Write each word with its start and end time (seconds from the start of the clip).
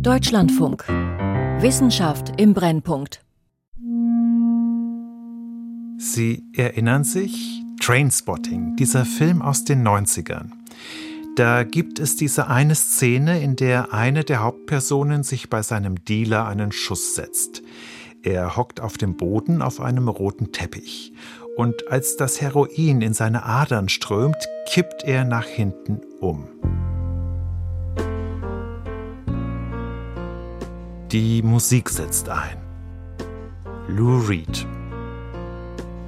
Deutschlandfunk. 0.00 0.86
Wissenschaft 1.60 2.40
im 2.40 2.54
Brennpunkt. 2.54 3.20
Sie 5.98 6.42
erinnern 6.54 7.04
sich? 7.04 7.62
Trainspotting, 7.80 8.76
dieser 8.76 9.04
Film 9.04 9.42
aus 9.42 9.64
den 9.64 9.86
90ern. 9.86 10.50
Da 11.36 11.64
gibt 11.64 11.98
es 11.98 12.16
diese 12.16 12.48
eine 12.48 12.74
Szene, 12.74 13.40
in 13.40 13.56
der 13.56 13.92
eine 13.92 14.24
der 14.24 14.42
Hauptpersonen 14.42 15.22
sich 15.22 15.50
bei 15.50 15.62
seinem 15.62 16.04
Dealer 16.04 16.46
einen 16.46 16.72
Schuss 16.72 17.14
setzt. 17.14 17.62
Er 18.22 18.56
hockt 18.56 18.80
auf 18.80 18.96
dem 18.96 19.16
Boden 19.16 19.62
auf 19.62 19.80
einem 19.80 20.08
roten 20.08 20.52
Teppich. 20.52 21.12
Und 21.56 21.88
als 21.88 22.16
das 22.16 22.40
Heroin 22.40 23.00
in 23.00 23.14
seine 23.14 23.44
Adern 23.44 23.88
strömt, 23.88 24.48
kippt 24.66 25.04
er 25.04 25.24
nach 25.24 25.46
hinten 25.46 26.00
um. 26.20 26.48
Die 31.14 31.42
Musik 31.44 31.90
setzt 31.90 32.28
ein. 32.28 32.56
Lou 33.86 34.18
Reed. 34.18 34.66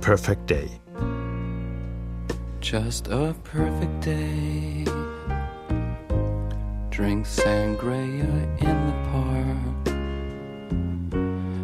Perfect 0.01 0.51
Day. 0.51 0.69
Just 2.61 3.07
a 3.07 3.33
perfect 3.45 4.05
day. 4.05 4.85
Drink 6.91 7.25
sangria 7.25 8.27
in 8.59 8.87
the 8.89 8.95
park. 9.13 9.95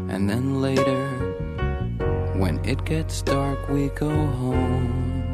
And 0.08 0.30
then 0.30 0.62
later, 0.62 1.08
when 2.38 2.64
it 2.64 2.84
gets 2.84 3.24
dark, 3.24 3.58
we 3.68 3.88
go 3.88 4.08
home. 4.08 5.24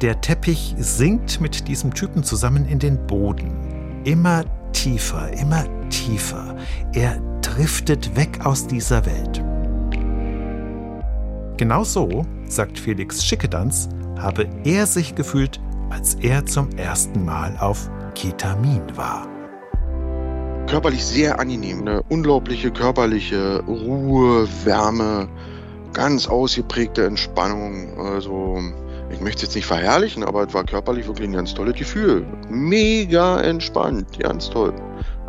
Der 0.00 0.20
Teppich 0.20 0.76
sinkt 0.78 1.40
mit 1.40 1.66
diesem 1.66 1.92
Typen 1.92 2.22
zusammen 2.22 2.66
in 2.66 2.78
den 2.78 3.04
Boden. 3.08 3.50
Immer 4.04 4.44
tiefer, 4.74 5.32
immer 5.40 5.64
tiefer. 5.88 6.54
Er 6.92 7.18
driftet 7.40 8.14
weg 8.16 8.44
aus 8.44 8.66
dieser 8.66 9.06
Welt. 9.06 9.42
Genau 11.56 11.84
so, 11.84 12.26
sagt 12.48 12.78
Felix 12.78 13.24
Schickedanz, 13.24 13.88
habe 14.18 14.46
er 14.64 14.86
sich 14.86 15.14
gefühlt, 15.14 15.60
als 15.88 16.16
er 16.16 16.44
zum 16.44 16.68
ersten 16.76 17.24
Mal 17.24 17.56
auf 17.58 17.88
Ketamin 18.14 18.82
war. 18.96 19.26
Körperlich 20.66 21.04
sehr 21.04 21.38
angenehm, 21.38 21.82
eine 21.82 22.02
unglaubliche 22.08 22.70
körperliche 22.70 23.62
Ruhe, 23.66 24.48
Wärme, 24.64 25.28
ganz 25.92 26.26
ausgeprägte 26.26 27.06
Entspannung. 27.06 27.98
Also 27.98 28.58
ich 29.14 29.20
möchte 29.20 29.38
es 29.38 29.42
jetzt 29.42 29.54
nicht 29.54 29.66
verherrlichen, 29.66 30.24
aber 30.24 30.46
es 30.46 30.52
war 30.52 30.64
körperlich 30.64 31.06
wirklich 31.06 31.28
ein 31.28 31.34
ganz 31.34 31.54
tolles 31.54 31.76
Gefühl. 31.76 32.26
Mega 32.48 33.40
entspannt, 33.40 34.18
ganz 34.18 34.50
toll. 34.50 34.74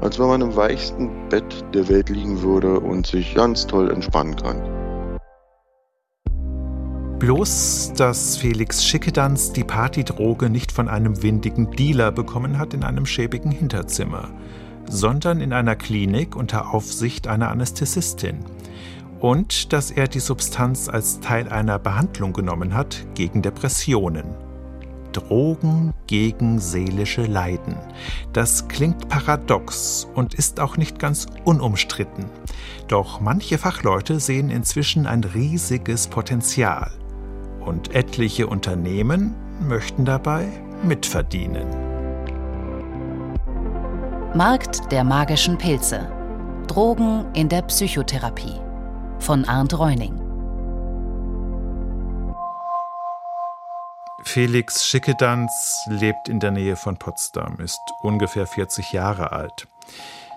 Als 0.02 0.20
wenn 0.20 0.28
man 0.28 0.42
im 0.42 0.56
weichsten 0.56 1.30
Bett 1.30 1.64
der 1.74 1.88
Welt 1.88 2.10
liegen 2.10 2.42
würde 2.42 2.80
und 2.80 3.06
sich 3.06 3.36
ganz 3.36 3.68
toll 3.68 3.92
entspannen 3.92 4.36
kann. 4.36 4.62
Bloß, 7.20 7.94
dass 7.96 8.38
Felix 8.38 8.84
Schickedanz 8.84 9.54
die 9.54 9.64
Partydroge 9.64 10.50
nicht 10.50 10.72
von 10.72 10.90
einem 10.90 11.22
windigen 11.22 11.72
Dealer 11.72 12.12
bekommen 12.12 12.58
hat 12.58 12.74
in 12.74 12.84
einem 12.84 13.06
schäbigen 13.06 13.52
Hinterzimmer, 13.52 14.30
sondern 14.90 15.42
in 15.42 15.54
einer 15.54 15.76
Klinik 15.76 16.36
unter 16.36 16.74
Aufsicht 16.74 17.28
einer 17.28 17.50
Anästhesistin. 17.50 18.40
Und 19.20 19.74
dass 19.74 19.92
er 19.92 20.08
die 20.08 20.20
Substanz 20.20 20.90
als 20.90 21.20
Teil 21.20 21.50
einer 21.50 21.80
Behandlung 21.80 22.34
genommen 22.34 22.74
hat 22.74 23.06
gegen 23.16 23.42
Depressionen. 23.42 24.36
Drogen 25.16 25.94
gegen 26.08 26.60
seelische 26.60 27.26
Leiden. 27.26 27.78
Das 28.34 28.68
klingt 28.68 29.08
paradox 29.08 30.08
und 30.14 30.34
ist 30.34 30.60
auch 30.60 30.76
nicht 30.76 31.00
ganz 31.00 31.28
unumstritten. 31.46 32.26
Doch 32.90 33.22
manche 33.22 33.58
Fachleute 33.58 34.20
sehen 34.20 34.50
inzwischen 34.50 35.08
ein 35.08 35.24
riesiges 35.24 36.08
Potenzial 36.08 36.92
und 37.62 37.96
etliche 37.96 38.48
Unternehmen 38.48 39.34
möchten 39.62 40.04
dabei 40.04 40.48
mitverdienen. 40.84 41.68
Markt 44.36 44.92
der 44.92 45.06
magischen 45.06 45.58
Pilze. 45.58 46.12
Drogen 46.68 47.26
in 47.34 47.48
der 47.48 47.62
Psychotherapie 47.62 48.65
von 49.26 49.46
Arndt 49.46 49.78
Reuning. 49.78 50.22
Felix 54.24 54.86
Schickedanz 54.88 55.52
lebt 55.88 56.30
in 56.30 56.40
der 56.40 56.52
Nähe 56.52 56.76
von 56.76 56.98
Potsdam, 56.98 57.58
ist 57.60 57.80
ungefähr 58.02 58.48
40 58.48 58.94
Jahre 58.94 59.32
alt. 59.32 59.68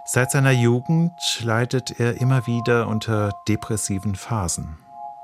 Seit 0.04 0.30
seiner 0.30 0.52
Jugend 0.52 1.12
leidet 1.42 2.00
er 2.00 2.20
immer 2.20 2.46
wieder 2.46 2.88
unter 2.88 3.32
depressiven 3.46 4.14
Phasen 4.14 4.78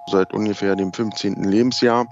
seit 0.07 0.33
ungefähr 0.33 0.77
dem 0.77 0.93
15. 0.93 1.43
Lebensjahr. 1.45 2.07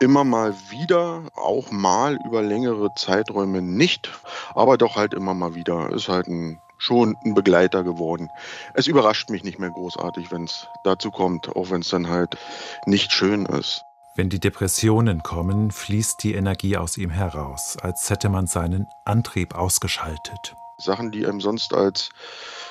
Immer 0.00 0.24
mal 0.24 0.54
wieder, 0.70 1.22
auch 1.34 1.70
mal 1.70 2.18
über 2.24 2.42
längere 2.42 2.88
Zeiträume 2.94 3.60
nicht, 3.60 4.10
aber 4.54 4.78
doch 4.78 4.96
halt 4.96 5.12
immer 5.12 5.34
mal 5.34 5.54
wieder. 5.54 5.90
Ist 5.90 6.08
halt 6.08 6.26
ein, 6.28 6.58
schon 6.80 7.16
ein 7.24 7.34
Begleiter 7.34 7.84
geworden. 7.84 8.30
Es 8.74 8.86
überrascht 8.86 9.30
mich 9.30 9.44
nicht 9.44 9.58
mehr 9.58 9.70
großartig, 9.70 10.32
wenn 10.32 10.44
es 10.44 10.66
dazu 10.82 11.10
kommt, 11.10 11.54
auch 11.54 11.70
wenn 11.70 11.82
es 11.82 11.90
dann 11.90 12.08
halt 12.08 12.36
nicht 12.86 13.12
schön 13.12 13.46
ist. 13.46 13.82
Wenn 14.16 14.30
die 14.30 14.40
Depressionen 14.40 15.22
kommen, 15.22 15.70
fließt 15.70 16.22
die 16.24 16.34
Energie 16.34 16.76
aus 16.76 16.96
ihm 16.96 17.10
heraus, 17.10 17.76
als 17.80 18.10
hätte 18.10 18.28
man 18.28 18.46
seinen 18.46 18.88
Antrieb 19.04 19.54
ausgeschaltet. 19.54 20.56
Sachen, 20.78 21.12
die 21.12 21.26
einem 21.26 21.40
sonst 21.40 21.74
als 21.74 22.08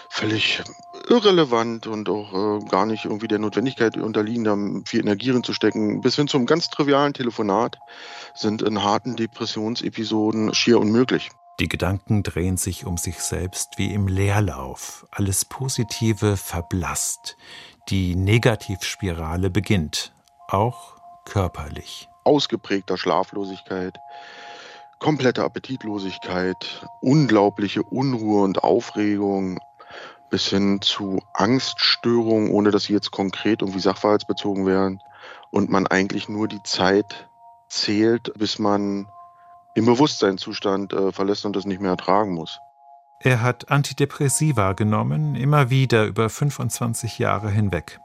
völlig 0.09 0.63
irrelevant 1.07 1.85
und 1.85 2.09
auch 2.09 2.33
äh, 2.33 2.65
gar 2.65 2.87
nicht 2.87 3.05
irgendwie 3.05 3.27
der 3.27 3.39
Notwendigkeit 3.39 3.95
unterliegen, 3.95 4.43
da 4.43 4.57
viel 4.85 5.01
Energie 5.01 5.29
reinzustecken, 5.29 6.01
bis 6.01 6.15
hin 6.15 6.27
zum 6.27 6.47
ganz 6.47 6.69
trivialen 6.69 7.13
Telefonat, 7.13 7.77
sind 8.33 8.63
in 8.63 8.83
harten 8.83 9.15
Depressionsepisoden 9.15 10.53
schier 10.53 10.79
unmöglich. 10.79 11.29
Die 11.59 11.67
Gedanken 11.67 12.23
drehen 12.23 12.55
sich 12.55 12.85
um 12.85 12.95
sich 12.95 13.19
selbst 13.19 13.77
wie 13.77 13.93
im 13.93 14.07
Leerlauf. 14.07 15.05
Alles 15.11 15.43
Positive 15.43 16.37
verblasst. 16.37 17.35
Die 17.89 18.15
Negativspirale 18.15 19.49
beginnt, 19.49 20.13
auch 20.47 20.95
körperlich. 21.25 22.07
Ausgeprägter 22.23 22.97
Schlaflosigkeit, 22.97 23.97
komplette 24.99 25.43
Appetitlosigkeit, 25.43 26.87
unglaubliche 27.01 27.83
Unruhe 27.83 28.43
und 28.43 28.63
Aufregung, 28.63 29.59
bis 30.29 30.47
hin 30.47 30.79
zu 30.81 31.21
Angststörungen, 31.33 32.51
ohne 32.51 32.71
dass 32.71 32.85
sie 32.85 32.93
jetzt 32.93 33.11
konkret 33.11 33.61
irgendwie 33.61 33.81
sachverhaltsbezogen 33.81 34.65
wären. 34.65 35.01
Und 35.51 35.69
man 35.69 35.87
eigentlich 35.87 36.29
nur 36.29 36.47
die 36.47 36.63
Zeit 36.63 37.27
zählt, 37.67 38.31
bis 38.37 38.59
man 38.59 39.07
im 39.73 39.85
Bewusstseinszustand 39.85 40.93
äh, 40.93 41.11
verlässt 41.11 41.45
und 41.45 41.55
das 41.55 41.65
nicht 41.65 41.81
mehr 41.81 41.91
ertragen 41.91 42.33
muss. 42.33 42.59
Er 43.21 43.41
hat 43.41 43.69
Antidepressiva 43.69 44.73
genommen, 44.73 45.35
immer 45.35 45.69
wieder 45.69 46.05
über 46.05 46.29
25 46.29 47.19
Jahre 47.19 47.49
hinweg. 47.49 47.99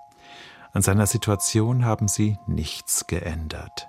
An 0.73 0.83
seiner 0.83 1.07
Situation 1.07 1.85
haben 1.85 2.09
sie 2.09 2.39
nichts 2.47 3.07
geändert. 3.07 3.89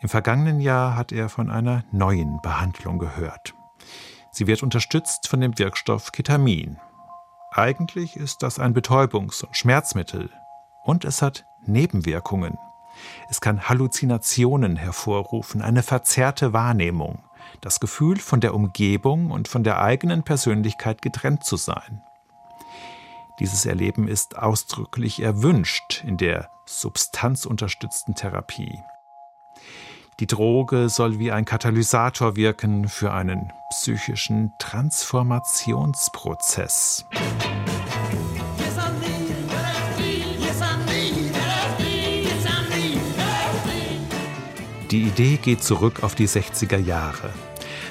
Im 0.00 0.08
vergangenen 0.08 0.60
Jahr 0.60 0.96
hat 0.96 1.12
er 1.12 1.28
von 1.28 1.50
einer 1.50 1.84
neuen 1.90 2.40
Behandlung 2.42 2.98
gehört. 2.98 3.54
Sie 4.30 4.46
wird 4.46 4.62
unterstützt 4.62 5.28
von 5.28 5.40
dem 5.40 5.58
Wirkstoff 5.58 6.12
Ketamin, 6.12 6.78
eigentlich 7.54 8.16
ist 8.16 8.42
das 8.42 8.58
ein 8.58 8.72
Betäubungs- 8.72 9.44
und 9.44 9.54
Schmerzmittel. 9.54 10.30
Und 10.84 11.04
es 11.04 11.20
hat 11.20 11.44
Nebenwirkungen. 11.66 12.56
Es 13.28 13.40
kann 13.40 13.68
Halluzinationen 13.68 14.76
hervorrufen, 14.76 15.62
eine 15.62 15.82
verzerrte 15.82 16.52
Wahrnehmung, 16.52 17.24
das 17.60 17.80
Gefühl, 17.80 18.18
von 18.18 18.40
der 18.40 18.54
Umgebung 18.54 19.30
und 19.30 19.48
von 19.48 19.64
der 19.64 19.80
eigenen 19.80 20.22
Persönlichkeit 20.22 21.02
getrennt 21.02 21.44
zu 21.44 21.56
sein. 21.56 22.02
Dieses 23.40 23.66
Erleben 23.66 24.08
ist 24.08 24.38
ausdrücklich 24.38 25.20
erwünscht 25.20 26.04
in 26.06 26.16
der 26.16 26.48
substanzunterstützten 26.66 28.14
Therapie. 28.14 28.78
Die 30.20 30.26
Droge 30.26 30.88
soll 30.88 31.18
wie 31.18 31.32
ein 31.32 31.44
Katalysator 31.44 32.36
wirken 32.36 32.88
für 32.88 33.12
einen 33.12 33.52
psychischen 33.70 34.52
Transformationsprozess. 34.58 37.04
Die 44.92 45.04
Idee 45.04 45.38
geht 45.40 45.64
zurück 45.64 46.02
auf 46.02 46.14
die 46.14 46.28
60er 46.28 46.76
Jahre. 46.76 47.30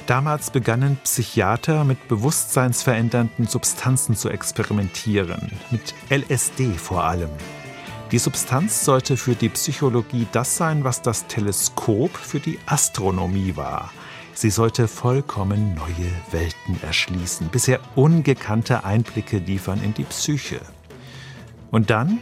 Damals 0.06 0.52
begannen 0.52 0.98
Psychiater 1.02 1.82
mit 1.82 2.06
bewusstseinsverändernden 2.06 3.48
Substanzen 3.48 4.14
zu 4.14 4.28
experimentieren, 4.28 5.50
mit 5.72 5.94
LSD 6.10 6.74
vor 6.74 7.02
allem. 7.02 7.30
Die 8.12 8.18
Substanz 8.18 8.84
sollte 8.84 9.16
für 9.16 9.34
die 9.34 9.48
Psychologie 9.48 10.28
das 10.30 10.56
sein, 10.56 10.84
was 10.84 11.02
das 11.02 11.26
Teleskop 11.26 12.16
für 12.16 12.38
die 12.38 12.60
Astronomie 12.66 13.56
war. 13.56 13.90
Sie 14.32 14.50
sollte 14.50 14.86
vollkommen 14.86 15.74
neue 15.74 16.12
Welten 16.30 16.80
erschließen, 16.84 17.48
bisher 17.48 17.80
ungekannte 17.96 18.84
Einblicke 18.84 19.38
liefern 19.38 19.82
in 19.82 19.92
die 19.92 20.04
Psyche. 20.04 20.60
Und 21.72 21.90
dann 21.90 22.20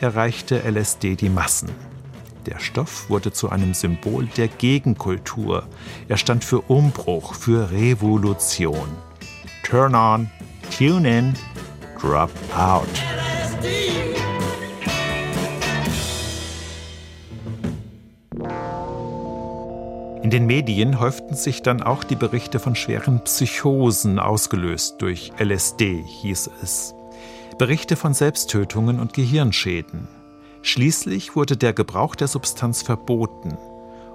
erreichte 0.00 0.62
LSD 0.66 1.14
die 1.14 1.28
Massen. 1.28 1.97
Der 2.48 2.60
Stoff 2.60 3.10
wurde 3.10 3.30
zu 3.30 3.50
einem 3.50 3.74
Symbol 3.74 4.24
der 4.38 4.48
Gegenkultur. 4.48 5.66
Er 6.08 6.16
stand 6.16 6.42
für 6.44 6.62
Umbruch, 6.62 7.34
für 7.34 7.70
Revolution. 7.70 8.88
Turn 9.62 9.94
on, 9.94 10.30
tune 10.74 11.18
in, 11.18 11.34
drop 12.00 12.30
out. 12.56 12.88
In 20.22 20.30
den 20.30 20.46
Medien 20.46 21.00
häuften 21.00 21.34
sich 21.34 21.60
dann 21.60 21.82
auch 21.82 22.02
die 22.02 22.16
Berichte 22.16 22.60
von 22.60 22.74
schweren 22.74 23.22
Psychosen, 23.24 24.18
ausgelöst 24.18 24.96
durch 25.00 25.32
LSD, 25.38 26.02
hieß 26.22 26.48
es. 26.62 26.94
Berichte 27.58 27.96
von 27.96 28.14
Selbsttötungen 28.14 29.00
und 29.00 29.12
Gehirnschäden. 29.12 30.17
Schließlich 30.68 31.34
wurde 31.34 31.56
der 31.56 31.72
Gebrauch 31.72 32.14
der 32.14 32.28
Substanz 32.28 32.82
verboten. 32.82 33.56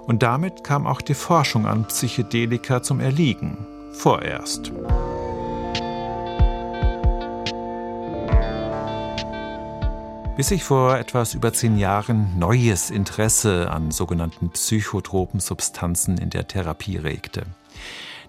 Und 0.06 0.22
damit 0.22 0.62
kam 0.62 0.86
auch 0.86 1.00
die 1.00 1.14
Forschung 1.14 1.66
an 1.66 1.84
Psychedelika 1.88 2.80
zum 2.80 3.00
Erliegen. 3.00 3.66
Vorerst. 3.90 4.70
Bis 10.36 10.46
sich 10.46 10.62
vor 10.62 10.96
etwas 10.96 11.34
über 11.34 11.52
zehn 11.52 11.76
Jahren 11.76 12.38
neues 12.38 12.90
Interesse 12.90 13.68
an 13.72 13.90
sogenannten 13.90 14.50
psychotropen 14.50 15.40
Substanzen 15.40 16.18
in 16.18 16.30
der 16.30 16.46
Therapie 16.46 16.98
regte. 16.98 17.46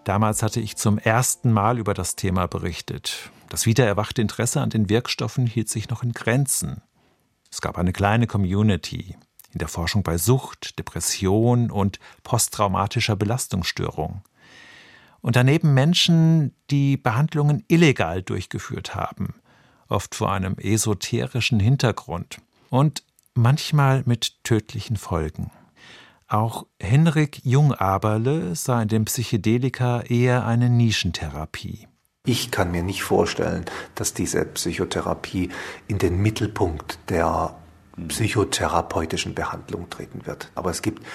Damals 0.04 0.42
hatte 0.42 0.60
ich 0.62 0.78
zum 0.78 0.98
ersten 0.98 1.52
Mal 1.52 1.78
über 1.78 1.94
das 1.94 2.16
Thema 2.16 2.48
berichtet. 2.48 3.30
Das 3.50 3.68
wiedererwachte 3.68 4.24
Interesse 4.24 4.62
an 4.62 4.72
den 4.72 4.90
Wirkstoffen 4.90 5.46
hielt 5.46 5.70
sich 5.70 5.90
noch 5.90 6.02
in 6.02 6.14
Grenzen. 6.14 6.82
Es 7.56 7.62
gab 7.62 7.78
eine 7.78 7.94
kleine 7.94 8.28
Community 8.28 9.16
in 9.54 9.60
der 9.60 9.70
Forschung 9.70 10.04
bei 10.04 10.18
Sucht, 10.18 10.78
Depression 10.78 11.72
und 11.72 12.02
posttraumatischer 12.24 13.16
Belastungsstörung. 13.16 14.24
Und 15.22 15.38
daneben 15.38 15.74
Menschen, 15.74 16.54
die 16.70 16.98
Behandlungen 16.98 17.64
illegal 17.70 18.22
durchgeführt 18.24 18.94
haben, 18.94 19.36
oft 19.88 20.16
vor 20.16 20.34
einem 20.34 20.58
esoterischen 20.58 21.62
Hintergrund 21.62 22.42
und 22.70 23.04
manchmal 23.36 24.04
mit 24.06 24.44
tödlichen 24.44 24.98
Folgen. 24.98 25.50
Auch 26.28 26.66
Henrik 26.78 27.40
Jungaberle 27.46 28.54
sah 28.58 28.82
in 28.82 28.90
dem 28.90 29.06
Psychedelika 29.06 30.02
eher 30.02 30.46
eine 30.46 30.70
Nischentherapie. 30.70 31.88
Ich 32.26 32.52
kann 32.52 32.72
mir 32.72 32.84
nicht 32.84 33.04
vorstellen, 33.04 33.66
dass 33.94 34.14
diese 34.14 34.44
Psychotherapie 34.46 35.50
in 35.88 36.00
den 36.00 36.22
Mittelpunkt 36.22 36.98
der 37.10 37.56
psychotherapeutischen 38.08 39.36
Behandlung 39.36 39.90
treten 39.90 40.26
wird. 40.26 40.52
Aber 40.56 40.72
es 40.72 40.82
gibt 40.82 41.06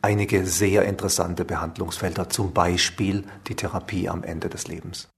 einige 0.00 0.46
sehr 0.46 0.84
interessante 0.84 1.44
Behandlungsfelder, 1.44 2.28
zum 2.28 2.52
Beispiel 2.52 3.24
die 3.48 3.56
Therapie 3.56 4.08
am 4.08 4.22
Ende 4.22 4.48
des 4.48 4.68
Lebens. 4.68 5.08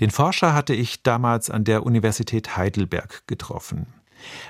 Den 0.00 0.10
Forscher 0.10 0.54
hatte 0.54 0.74
ich 0.74 1.02
damals 1.02 1.50
an 1.50 1.64
der 1.64 1.84
Universität 1.84 2.56
Heidelberg 2.56 3.26
getroffen. 3.26 3.86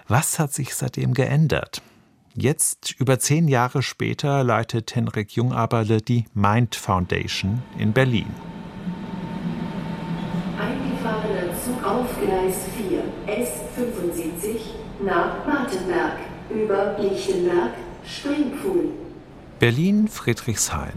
Was 0.07 0.39
hat 0.39 0.53
sich 0.53 0.75
seitdem 0.75 1.15
geändert? 1.15 1.83
Jetzt, 2.35 2.95
über 2.99 3.19
zehn 3.19 3.49
Jahre 3.49 3.83
später, 3.83 4.43
leitet 4.43 4.95
Henrik 4.95 5.33
Jungaberle 5.33 6.01
die 6.01 6.27
Mind 6.35 6.75
Foundation 6.75 7.63
in 7.79 7.93
Berlin. 7.93 8.27
Eingefahrener 11.23 11.53
Zug 11.65 11.85
auf 11.85 12.07
Gleis 12.21 12.57
4, 12.77 13.03
S75 13.27 14.61
nach 15.05 15.47
Martenberg, 15.47 16.19
über 16.51 16.97
Lichtenberg, 16.99 17.73
Springpfuhl. 18.07 18.91
Berlin 19.59 20.09
Friedrichshain. 20.09 20.93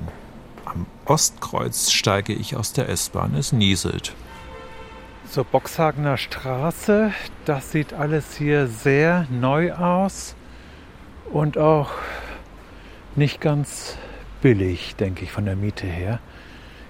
Am 0.66 0.88
Ostkreuz 1.06 1.92
steige 1.92 2.33
ich 2.33 2.56
aus 2.56 2.74
der 2.74 2.89
S-Bahn, 2.89 3.36
es 3.36 3.51
nieselt. 3.51 4.13
Zur 5.30 5.44
Boxhagener 5.44 6.18
Straße, 6.18 7.12
das 7.45 7.72
sieht 7.72 7.94
alles 7.94 8.36
hier 8.36 8.68
sehr 8.68 9.27
neu 9.30 9.74
aus 9.74 10.36
und 11.31 11.57
auch 11.57 11.92
nicht 13.16 13.42
ganz 13.42 13.98
billig, 14.42 14.95
denke 14.95 15.24
ich, 15.24 15.31
von 15.31 15.45
der 15.45 15.56
Miete 15.56 15.88
her. 15.88 16.19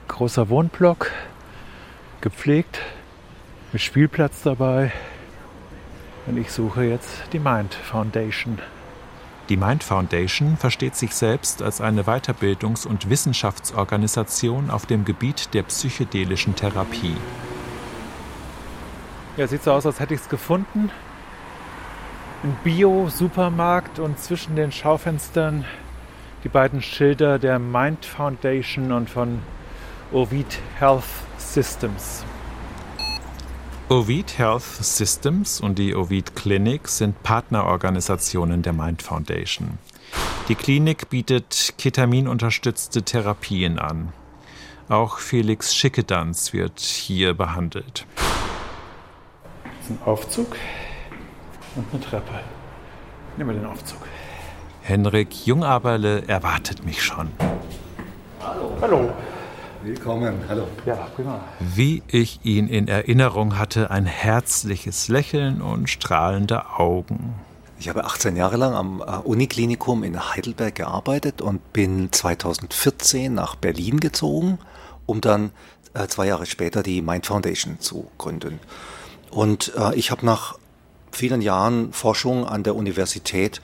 Großer 0.08 0.50
Wohnblock, 0.50 1.12
gepflegt, 2.22 2.82
mit 3.76 3.82
Spielplatz 3.82 4.42
dabei. 4.44 4.94
Und 6.28 6.38
ich 6.38 6.50
suche 6.50 6.86
jetzt 6.86 7.24
die 7.34 7.40
Mind 7.40 7.74
Foundation. 7.74 8.58
Die 9.50 9.58
Mind 9.58 9.84
Foundation 9.84 10.56
versteht 10.56 10.96
sich 10.96 11.14
selbst 11.14 11.62
als 11.62 11.82
eine 11.82 12.04
Weiterbildungs- 12.04 12.88
und 12.88 13.10
Wissenschaftsorganisation 13.10 14.70
auf 14.70 14.86
dem 14.86 15.04
Gebiet 15.04 15.54
der 15.54 15.64
psychedelischen 15.64 16.56
Therapie. 16.56 17.18
Ja, 19.36 19.46
sieht 19.46 19.64
so 19.64 19.74
aus, 19.74 19.86
als 19.86 20.00
hätte 20.00 20.14
ich 20.14 20.22
es 20.22 20.30
gefunden. 20.30 20.90
Ein 22.44 22.56
Bio-Supermarkt 22.64 24.00
und 24.00 24.18
zwischen 24.20 24.56
den 24.56 24.72
Schaufenstern 24.72 25.66
die 26.46 26.50
beiden 26.50 26.82
Schilder 26.82 27.40
der 27.40 27.60
Mind 27.60 28.06
Foundation 28.06 28.94
und 28.94 29.10
von 29.10 29.42
Ovid 30.14 30.60
Health 30.80 31.04
Systems. 31.38 32.24
Ovid 33.88 34.40
Health 34.40 34.64
Systems 34.64 35.62
und 35.62 35.78
die 35.78 35.96
Ovid 35.96 36.36
Clinic 36.36 36.88
sind 36.88 37.22
Partnerorganisationen 37.22 38.64
der 38.64 38.74
Mind 38.74 39.04
Foundation. 39.04 39.78
Die 40.50 40.56
Klinik 40.56 41.12
bietet 41.12 41.76
ketaminunterstützte 41.78 43.04
Therapien 43.04 43.78
an. 43.78 44.12
Auch 44.90 45.20
Felix 45.20 45.76
Schickedanz 45.76 46.52
wird 46.52 46.80
hier 46.80 47.36
behandelt. 47.36 48.08
Das 48.16 48.26
ist 49.84 49.92
ein 49.92 50.00
Aufzug 50.04 50.56
und 51.76 51.86
eine 51.94 52.02
Treppe. 52.02 52.40
Nehmen 53.38 53.52
wir 53.52 53.62
den 53.62 53.68
Aufzug. 53.68 54.00
Henrik 54.82 55.46
Jungaberle 55.46 56.28
erwartet 56.28 56.84
mich 56.84 57.04
schon. 57.04 57.30
Hallo. 58.42 58.78
Hallo. 58.82 59.14
Willkommen, 59.86 60.40
hallo. 60.50 60.68
Ja, 60.88 60.96
prima. 61.16 61.44
Wie 61.60 62.02
ich 62.08 62.40
ihn 62.42 62.68
in 62.68 62.88
Erinnerung 62.88 63.60
hatte, 63.60 63.92
ein 63.92 64.08
herzliches 64.08 65.10
Lächeln 65.10 65.62
und 65.62 65.92
strahlende 65.92 66.72
Augen. 66.80 67.36
Ich 67.78 67.88
habe 67.88 68.04
18 68.04 68.36
Jahre 68.36 68.58
lang 68.58 68.74
am 68.74 69.02
äh, 69.02 69.18
Uniklinikum 69.18 70.04
in 70.04 70.20
Heidelberg 70.20 70.74
gearbeitet 70.74 71.40
und 71.40 71.72
bin 71.72 72.12
2014 72.12 73.32
nach 73.32 73.54
Berlin 73.54 74.00
gezogen, 74.00 74.58
um 75.06 75.22
dann 75.22 75.52
äh, 75.94 76.08
zwei 76.08 76.26
Jahre 76.26 76.48
später 76.48 76.82
die 76.82 77.04
Mind 77.04 77.28
Foundation 77.28 77.80
zu 77.80 78.08
gründen. 78.18 78.60
Und 79.30 79.72
äh, 79.78 79.94
ich 79.94 80.10
habe 80.10 80.26
nach 80.26 80.58
vielen 81.12 81.42
Jahren 81.42 81.94
Forschung 81.94 82.48
an 82.48 82.64
der 82.64 82.76
Universität 82.76 83.62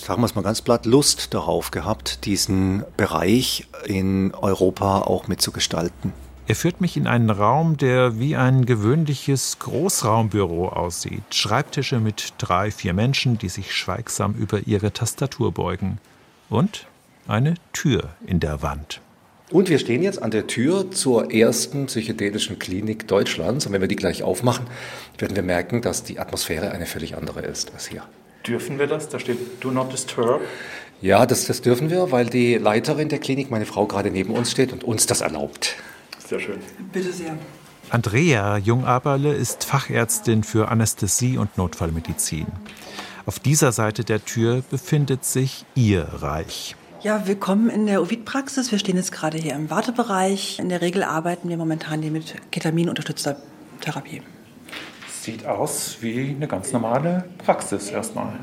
sagen 0.00 0.22
wir 0.22 0.26
es 0.26 0.34
mal 0.34 0.42
ganz 0.42 0.62
platt, 0.62 0.86
Lust 0.86 1.34
darauf 1.34 1.70
gehabt, 1.70 2.24
diesen 2.24 2.84
Bereich 2.96 3.66
in 3.84 4.34
Europa 4.34 5.02
auch 5.02 5.28
mitzugestalten. 5.28 6.12
Er 6.48 6.54
führt 6.54 6.80
mich 6.80 6.96
in 6.96 7.08
einen 7.08 7.30
Raum, 7.30 7.76
der 7.76 8.20
wie 8.20 8.36
ein 8.36 8.66
gewöhnliches 8.66 9.58
Großraumbüro 9.58 10.68
aussieht. 10.68 11.22
Schreibtische 11.30 11.98
mit 11.98 12.34
drei, 12.38 12.70
vier 12.70 12.92
Menschen, 12.92 13.36
die 13.36 13.48
sich 13.48 13.74
schweigsam 13.74 14.34
über 14.34 14.60
ihre 14.64 14.92
Tastatur 14.92 15.50
beugen. 15.50 15.98
Und 16.48 16.86
eine 17.26 17.54
Tür 17.72 18.10
in 18.24 18.38
der 18.38 18.62
Wand. 18.62 19.00
Und 19.50 19.68
wir 19.68 19.80
stehen 19.80 20.02
jetzt 20.02 20.22
an 20.22 20.30
der 20.30 20.46
Tür 20.46 20.92
zur 20.92 21.32
ersten 21.32 21.86
psychedelischen 21.86 22.60
Klinik 22.60 23.08
Deutschlands. 23.08 23.66
Und 23.66 23.72
wenn 23.72 23.80
wir 23.80 23.88
die 23.88 23.96
gleich 23.96 24.22
aufmachen, 24.22 24.66
werden 25.18 25.34
wir 25.34 25.42
merken, 25.42 25.82
dass 25.82 26.04
die 26.04 26.20
Atmosphäre 26.20 26.70
eine 26.70 26.86
völlig 26.86 27.16
andere 27.16 27.40
ist 27.40 27.72
als 27.72 27.88
hier. 27.88 28.04
Dürfen 28.46 28.78
wir 28.78 28.86
das? 28.86 29.08
Da 29.08 29.18
steht 29.18 29.38
Do 29.62 29.70
not 29.70 29.92
disturb. 29.92 30.40
Ja, 31.02 31.26
das, 31.26 31.46
das 31.46 31.60
dürfen 31.60 31.90
wir, 31.90 32.10
weil 32.10 32.26
die 32.26 32.54
Leiterin 32.54 33.08
der 33.08 33.18
Klinik, 33.18 33.50
meine 33.50 33.66
Frau, 33.66 33.86
gerade 33.86 34.10
neben 34.10 34.32
uns 34.32 34.50
steht 34.50 34.72
und 34.72 34.84
uns 34.84 35.06
das 35.06 35.20
erlaubt. 35.20 35.76
Sehr 36.26 36.40
schön. 36.40 36.58
Bitte 36.92 37.12
sehr. 37.12 37.36
Andrea 37.90 38.56
Jungaberle 38.56 39.32
ist 39.32 39.64
Fachärztin 39.64 40.42
für 40.42 40.68
Anästhesie 40.68 41.38
und 41.38 41.56
Notfallmedizin. 41.56 42.46
Auf 43.26 43.38
dieser 43.38 43.72
Seite 43.72 44.04
der 44.04 44.24
Tür 44.24 44.62
befindet 44.70 45.24
sich 45.24 45.64
ihr 45.74 46.02
Reich. 46.02 46.74
Ja, 47.02 47.26
willkommen 47.26 47.68
in 47.68 47.86
der 47.86 48.02
Ovid-Praxis. 48.02 48.72
Wir 48.72 48.78
stehen 48.78 48.96
jetzt 48.96 49.12
gerade 49.12 49.38
hier 49.38 49.54
im 49.54 49.70
Wartebereich. 49.70 50.58
In 50.58 50.68
der 50.68 50.80
Regel 50.80 51.02
arbeiten 51.02 51.48
wir 51.48 51.56
momentan 51.56 52.02
hier 52.02 52.10
mit 52.10 52.34
Ketamin 52.50 52.88
unterstützter 52.88 53.36
Therapie. 53.80 54.22
Sieht 55.26 55.44
aus 55.44 55.96
wie 56.02 56.36
eine 56.36 56.46
ganz 56.46 56.72
normale 56.72 57.24
Praxis 57.44 57.90
erstmal. 57.90 58.34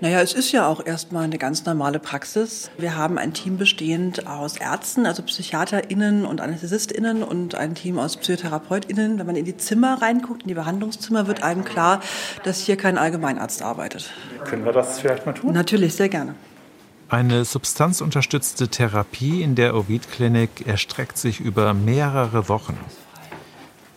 Naja, 0.00 0.22
es 0.22 0.32
ist 0.32 0.52
ja 0.52 0.66
auch 0.66 0.86
erstmal 0.86 1.24
eine 1.24 1.36
ganz 1.36 1.66
normale 1.66 1.98
Praxis. 1.98 2.70
Wir 2.78 2.96
haben 2.96 3.18
ein 3.18 3.34
Team 3.34 3.58
bestehend 3.58 4.26
aus 4.26 4.56
Ärzten, 4.56 5.04
also 5.04 5.22
PsychiaterInnen 5.22 6.24
und 6.24 6.40
AnästhesistInnen 6.40 7.22
und 7.22 7.56
ein 7.56 7.74
Team 7.74 7.98
aus 7.98 8.16
PsychotherapeutInnen. 8.16 9.18
Wenn 9.18 9.26
man 9.26 9.36
in 9.36 9.44
die 9.44 9.58
Zimmer 9.58 10.00
reinguckt, 10.00 10.44
in 10.44 10.48
die 10.48 10.54
Behandlungszimmer, 10.54 11.26
wird 11.26 11.42
einem 11.42 11.66
klar, 11.66 12.00
dass 12.42 12.60
hier 12.60 12.78
kein 12.78 12.96
Allgemeinarzt 12.96 13.60
arbeitet. 13.60 14.10
Können 14.44 14.64
wir 14.64 14.72
das 14.72 15.00
vielleicht 15.00 15.26
mal 15.26 15.34
tun? 15.34 15.52
Natürlich, 15.52 15.94
sehr 15.94 16.08
gerne. 16.08 16.36
Eine 17.10 17.44
substanzunterstützte 17.44 18.68
Therapie 18.68 19.42
in 19.42 19.56
der 19.56 19.76
Ovid-Klinik 19.76 20.66
erstreckt 20.66 21.18
sich 21.18 21.38
über 21.38 21.74
mehrere 21.74 22.48
Wochen. 22.48 22.78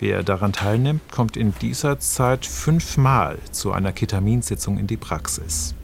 Wer 0.01 0.23
daran 0.23 0.51
teilnimmt, 0.51 1.11
kommt 1.11 1.37
in 1.37 1.53
dieser 1.61 1.99
Zeit 1.99 2.47
fünfmal 2.47 3.37
zu 3.51 3.71
einer 3.71 3.91
Ketaminsitzung 3.91 4.79
in 4.79 4.87
die 4.87 4.97
Praxis. 4.97 5.75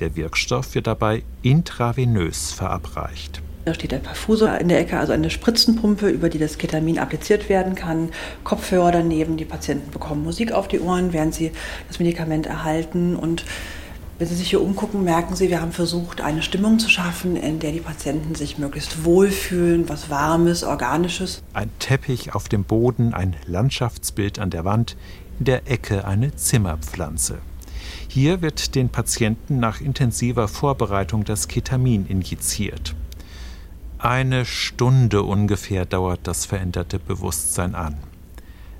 Der 0.00 0.16
Wirkstoff 0.16 0.74
wird 0.74 0.86
dabei 0.86 1.22
intravenös 1.40 2.52
verabreicht. 2.52 3.40
Da 3.64 3.72
steht 3.72 3.94
ein 3.94 4.02
Perfusor 4.02 4.58
in 4.58 4.68
der 4.68 4.80
Ecke, 4.80 4.98
also 4.98 5.14
eine 5.14 5.30
Spritzenpumpe, 5.30 6.10
über 6.10 6.28
die 6.28 6.38
das 6.38 6.58
Ketamin 6.58 6.98
appliziert 6.98 7.48
werden 7.48 7.74
kann. 7.74 8.10
Kopfhörer 8.44 8.92
daneben, 8.92 9.38
die 9.38 9.46
Patienten 9.46 9.90
bekommen 9.92 10.24
Musik 10.24 10.52
auf 10.52 10.68
die 10.68 10.80
Ohren, 10.80 11.14
während 11.14 11.34
sie 11.34 11.50
das 11.88 11.98
Medikament 11.98 12.44
erhalten. 12.44 13.16
Und 13.16 13.46
wenn 14.18 14.26
Sie 14.26 14.34
sich 14.34 14.50
hier 14.50 14.60
umgucken, 14.60 15.04
merken 15.04 15.36
Sie, 15.36 15.48
wir 15.48 15.60
haben 15.60 15.70
versucht, 15.70 16.20
eine 16.20 16.42
Stimmung 16.42 16.80
zu 16.80 16.88
schaffen, 16.88 17.36
in 17.36 17.60
der 17.60 17.70
die 17.70 17.80
Patienten 17.80 18.34
sich 18.34 18.58
möglichst 18.58 19.04
wohlfühlen, 19.04 19.88
was 19.88 20.10
Warmes, 20.10 20.64
Organisches. 20.64 21.42
Ein 21.52 21.70
Teppich 21.78 22.34
auf 22.34 22.48
dem 22.48 22.64
Boden, 22.64 23.14
ein 23.14 23.36
Landschaftsbild 23.46 24.40
an 24.40 24.50
der 24.50 24.64
Wand, 24.64 24.96
in 25.38 25.44
der 25.44 25.70
Ecke 25.70 26.04
eine 26.04 26.34
Zimmerpflanze. 26.34 27.38
Hier 28.08 28.42
wird 28.42 28.74
den 28.74 28.88
Patienten 28.88 29.60
nach 29.60 29.80
intensiver 29.80 30.48
Vorbereitung 30.48 31.24
das 31.24 31.46
Ketamin 31.46 32.06
injiziert. 32.06 32.96
Eine 33.98 34.44
Stunde 34.44 35.22
ungefähr 35.22 35.86
dauert 35.86 36.20
das 36.24 36.44
veränderte 36.44 36.98
Bewusstsein 36.98 37.76
an. 37.76 37.96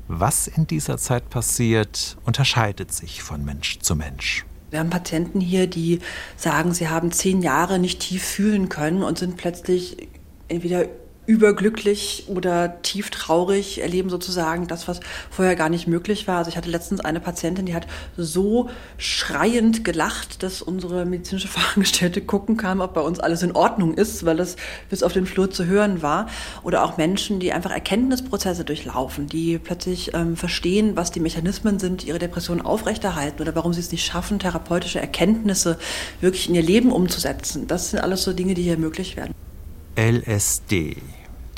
Was 0.09 0.49
in 0.49 0.67
dieser 0.67 0.99
Zeit 0.99 1.31
passiert, 1.31 2.17
unterscheidet 2.25 2.93
sich 2.93 3.23
von 3.23 3.45
Mensch 3.45 3.79
zu 3.81 3.95
Mensch. 3.95 4.45
Wir 4.71 4.81
haben 4.81 4.91
Patienten 4.91 5.41
hier, 5.41 5.67
die 5.67 6.01
sagen, 6.37 6.75
sie 6.75 6.89
haben 6.89 7.13
zehn 7.13 7.43
Jahre 7.43 7.79
nicht 7.79 8.01
tief 8.01 8.23
fühlen 8.25 8.69
können 8.69 9.03
und 9.03 9.19
sind 9.19 9.37
plötzlich 9.37 10.09
entweder 10.49 10.87
überglücklich 11.29 12.25
oder 12.29 12.81
tief 12.81 13.11
traurig, 13.11 13.83
erleben 13.83 14.09
sozusagen 14.09 14.67
das, 14.67 14.89
was 14.89 15.01
vorher 15.31 15.57
gar 15.57 15.69
nicht 15.69 15.87
möglich 15.87 16.27
war. 16.27 16.39
Also 16.39 16.49
ich 16.49 16.57
hatte 16.57 16.71
letztens 16.71 17.01
eine 17.01 17.21
Patientin, 17.21 17.67
die 17.67 17.75
hat 17.75 17.87
so 18.17 18.71
schreiend 18.97 19.85
gelacht, 19.85 20.43
dass 20.43 20.63
unsere 20.63 21.05
medizinische 21.05 21.49
Fachangestellte 21.49 22.23
gucken 22.23 22.57
kam, 22.57 22.81
ob 22.81 22.95
bei 22.95 23.03
uns 23.03 23.21
alles 23.21 23.43
in 23.43 23.53
Ordnung 23.53 23.93
ist, 23.93 24.25
weil 24.25 24.39
das 24.39 24.57
bis 24.89 25.03
auf 25.03 25.13
den 25.13 25.27
Flur 25.27 25.51
zu 25.51 25.67
hören 25.67 26.01
war. 26.01 26.31
Oder 26.63 26.83
auch 26.83 26.97
Menschen, 26.97 27.41
die 27.41 27.53
einfach 27.53 27.73
Erkenntnisprozesse 27.73 28.65
durchlaufen, 28.65 29.27
die 29.27 29.59
plötzlich 29.59 30.15
ähm, 30.15 30.35
verstehen, 30.35 30.97
was 30.97 31.11
die 31.11 31.21
Mechanismen 31.21 31.79
sind, 31.79 32.05
die 32.05 32.09
ihre 32.09 32.19
Depression 32.19 32.63
aufrechterhalten 32.63 33.43
oder 33.43 33.55
warum 33.55 33.75
sie 33.75 33.81
es 33.81 33.93
nicht 33.93 34.07
schaffen, 34.07 34.39
therapeutische 34.39 34.99
Erkenntnisse 34.99 35.79
wirklich 36.23 36.49
in 36.49 36.55
ihr 36.55 36.63
Leben 36.63 36.91
umzusetzen. 36.91 37.67
Das 37.67 37.91
sind 37.91 38.01
alles 38.01 38.23
so 38.23 38.33
Dinge, 38.33 38.55
die 38.55 38.63
hier 38.63 38.79
möglich 38.79 39.19
werden. 39.19 39.35
LSD 39.99 40.97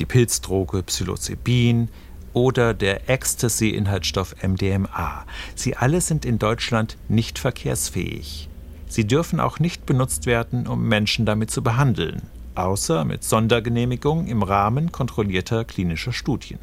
die 0.01 0.07
Pilzdroge 0.07 0.83
Psilocybin 0.83 1.89
oder 2.33 2.75
der 2.75 3.09
Ecstasy-Inhaltsstoff 3.09 4.35
MDMA. 4.43 5.27
Sie 5.55 5.77
alle 5.77 6.01
sind 6.01 6.25
in 6.25 6.39
Deutschland 6.39 6.97
nicht 7.09 7.39
verkehrsfähig. 7.39 8.49
Sie 8.89 9.07
dürfen 9.07 9.39
auch 9.39 9.59
nicht 9.61 9.87
benutzt 9.87 10.27
werden, 10.27 10.67
um 10.67 10.89
Menschen 10.89 11.27
damit 11.27 11.51
zu 11.51 11.63
behandeln, 11.63 12.23
außer 12.55 13.05
mit 13.05 13.23
Sondergenehmigung 13.23 14.27
im 14.27 14.43
Rahmen 14.43 14.91
kontrollierter 14.91 15.65
klinischer 15.65 16.13
Studien. 16.13 16.59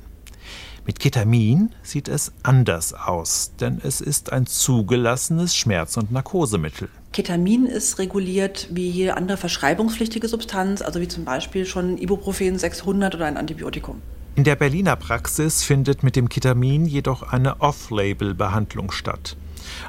Mit 0.87 1.01
Ketamin 1.01 1.71
sieht 1.83 2.07
es 2.07 2.31
anders 2.43 2.93
aus, 2.93 3.51
denn 3.59 3.81
es 3.83 3.99
ist 3.99 4.31
ein 4.31 4.45
zugelassenes 4.45 5.53
Schmerz- 5.53 5.97
und 5.97 6.13
Narkosemittel. 6.13 6.87
Ketamin 7.11 7.65
ist 7.65 7.99
reguliert 7.99 8.69
wie 8.71 8.89
jede 8.89 9.17
andere 9.17 9.35
verschreibungspflichtige 9.35 10.29
Substanz, 10.29 10.81
also 10.81 11.01
wie 11.01 11.09
zum 11.09 11.25
Beispiel 11.25 11.65
schon 11.65 11.97
Ibuprofen 11.97 12.57
600 12.57 13.15
oder 13.15 13.25
ein 13.25 13.35
Antibiotikum. 13.35 14.01
In 14.35 14.45
der 14.45 14.55
Berliner 14.55 14.95
Praxis 14.95 15.61
findet 15.61 16.03
mit 16.03 16.15
dem 16.15 16.29
Ketamin 16.29 16.85
jedoch 16.85 17.33
eine 17.33 17.59
Off-Label-Behandlung 17.59 18.91
statt. 18.91 19.35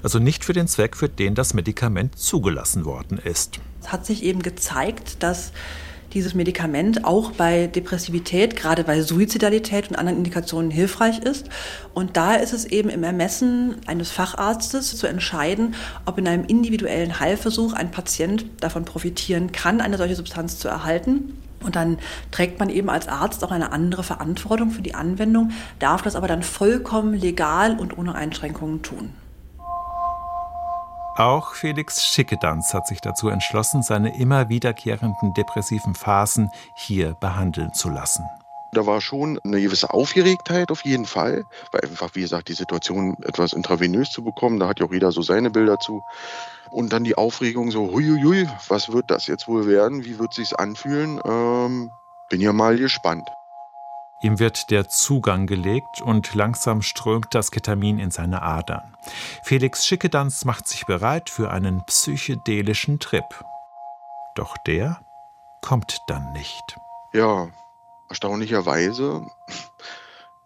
Also 0.02 0.18
nicht 0.18 0.44
für 0.44 0.52
den 0.52 0.66
Zweck, 0.66 0.96
für 0.96 1.08
den 1.08 1.36
das 1.36 1.54
Medikament 1.54 2.18
zugelassen 2.18 2.84
worden 2.84 3.18
ist. 3.18 3.60
Es 3.80 3.92
hat 3.92 4.04
sich 4.04 4.24
eben 4.24 4.42
gezeigt, 4.42 5.22
dass 5.22 5.52
dieses 6.14 6.34
Medikament 6.34 7.04
auch 7.04 7.32
bei 7.32 7.66
Depressivität, 7.66 8.56
gerade 8.56 8.84
bei 8.84 9.02
Suizidalität 9.02 9.90
und 9.90 9.96
anderen 9.96 10.18
Indikationen 10.18 10.70
hilfreich 10.70 11.18
ist. 11.18 11.48
Und 11.94 12.16
da 12.16 12.34
ist 12.34 12.52
es 12.52 12.64
eben 12.64 12.88
im 12.88 13.02
Ermessen 13.02 13.76
eines 13.86 14.10
Facharztes 14.10 14.96
zu 14.96 15.06
entscheiden, 15.06 15.74
ob 16.06 16.18
in 16.18 16.26
einem 16.26 16.44
individuellen 16.44 17.20
Heilversuch 17.20 17.72
ein 17.72 17.90
Patient 17.90 18.46
davon 18.60 18.84
profitieren 18.84 19.52
kann, 19.52 19.80
eine 19.80 19.98
solche 19.98 20.16
Substanz 20.16 20.58
zu 20.58 20.68
erhalten. 20.68 21.34
Und 21.60 21.76
dann 21.76 21.98
trägt 22.30 22.60
man 22.60 22.70
eben 22.70 22.88
als 22.88 23.08
Arzt 23.08 23.42
auch 23.44 23.50
eine 23.50 23.72
andere 23.72 24.04
Verantwortung 24.04 24.70
für 24.70 24.82
die 24.82 24.94
Anwendung, 24.94 25.50
darf 25.78 26.02
das 26.02 26.14
aber 26.14 26.28
dann 26.28 26.42
vollkommen 26.42 27.14
legal 27.14 27.78
und 27.78 27.98
ohne 27.98 28.14
Einschränkungen 28.14 28.82
tun. 28.82 29.10
Auch 31.18 31.54
Felix 31.54 32.06
Schickedanz 32.06 32.72
hat 32.72 32.86
sich 32.86 33.00
dazu 33.00 33.28
entschlossen, 33.28 33.82
seine 33.82 34.16
immer 34.16 34.48
wiederkehrenden 34.48 35.34
depressiven 35.34 35.96
Phasen 35.96 36.48
hier 36.76 37.14
behandeln 37.14 37.74
zu 37.74 37.88
lassen. 37.88 38.24
Da 38.70 38.86
war 38.86 39.00
schon 39.00 39.40
eine 39.42 39.60
gewisse 39.60 39.90
Aufgeregtheit 39.90 40.70
auf 40.70 40.84
jeden 40.84 41.06
Fall, 41.06 41.42
weil 41.72 41.80
einfach, 41.80 42.10
wie 42.14 42.20
gesagt, 42.20 42.46
die 42.46 42.52
Situation 42.52 43.16
etwas 43.24 43.52
intravenös 43.52 44.12
zu 44.12 44.22
bekommen, 44.22 44.60
da 44.60 44.68
hat 44.68 44.78
ja 44.78 44.86
auch 44.86 44.92
jeder 44.92 45.10
so 45.10 45.22
seine 45.22 45.50
Bilder 45.50 45.80
zu. 45.80 46.04
Und 46.70 46.92
dann 46.92 47.02
die 47.02 47.16
Aufregung 47.16 47.72
so, 47.72 47.90
huiuiui, 47.90 48.48
was 48.68 48.92
wird 48.92 49.10
das 49.10 49.26
jetzt 49.26 49.48
wohl 49.48 49.66
werden? 49.66 50.04
Wie 50.04 50.20
wird 50.20 50.34
sich's 50.34 50.52
anfühlen? 50.54 51.20
Ähm, 51.24 51.90
bin 52.30 52.40
ja 52.40 52.52
mal 52.52 52.76
gespannt. 52.76 53.28
Ihm 54.20 54.40
wird 54.40 54.70
der 54.70 54.88
Zugang 54.88 55.46
gelegt 55.46 56.00
und 56.02 56.34
langsam 56.34 56.82
strömt 56.82 57.34
das 57.34 57.52
Ketamin 57.52 58.00
in 58.00 58.10
seine 58.10 58.42
Adern. 58.42 58.96
Felix 59.44 59.86
Schickedanz 59.86 60.44
macht 60.44 60.66
sich 60.66 60.86
bereit 60.86 61.30
für 61.30 61.52
einen 61.52 61.84
psychedelischen 61.86 62.98
Trip. 62.98 63.24
Doch 64.34 64.56
der 64.66 65.00
kommt 65.62 66.00
dann 66.08 66.32
nicht. 66.32 66.76
Ja, 67.12 67.48
erstaunlicherweise 68.08 69.24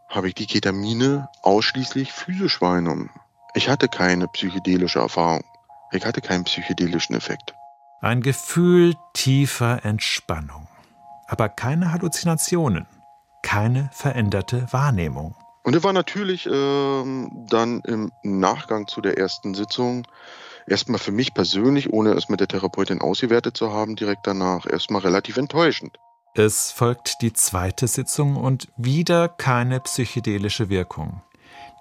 habe 0.09 0.29
ich 0.29 0.35
die 0.35 0.47
Ketamine 0.47 1.31
ausschließlich 1.41 2.12
physisch 2.12 2.61
wahrgenommen. 2.61 3.09
Ich 3.55 3.71
hatte 3.71 3.88
keine 3.88 4.29
psychedelische 4.29 4.99
Erfahrung. 4.99 5.45
Ich 5.93 6.05
hatte 6.05 6.21
keinen 6.21 6.45
psychedelischen 6.45 7.17
Effekt. 7.17 7.55
Ein 8.02 8.21
Gefühl 8.21 8.97
tiefer 9.14 9.85
Entspannung, 9.85 10.69
aber 11.26 11.49
keine 11.49 11.93
Halluzinationen 11.93 12.87
keine 13.43 13.91
veränderte 13.93 14.67
Wahrnehmung. 14.71 15.35
Und 15.65 15.77
es 15.77 15.85
war 15.85 15.93
natürlich 15.93 16.49
ähm, 16.51 17.47
dann 17.49 17.81
im 17.83 18.11
Nachgang 18.23 18.89
zu 18.89 19.01
der 19.01 19.19
ersten 19.19 19.55
Sitzung 19.55 20.07
erstmal 20.67 20.99
für 20.99 21.13
mich 21.13 21.35
persönlich, 21.35 21.93
ohne 21.93 22.13
es 22.13 22.29
mit 22.29 22.41
der 22.41 22.49
Therapeutin 22.49 23.01
ausgewertet 23.01 23.57
zu 23.57 23.73
haben, 23.73 23.95
direkt 23.97 24.27
danach 24.27 24.67
erstmal 24.67 25.03
relativ 25.03 25.37
enttäuschend. 25.37 25.99
Es 26.35 26.73
folgt 26.73 27.21
die 27.21 27.33
zweite 27.33 27.87
Sitzung 27.87 28.37
und 28.37 28.69
wieder 28.77 29.29
keine 29.29 29.81
psychedelische 29.81 30.71
Wirkung. 30.71 31.23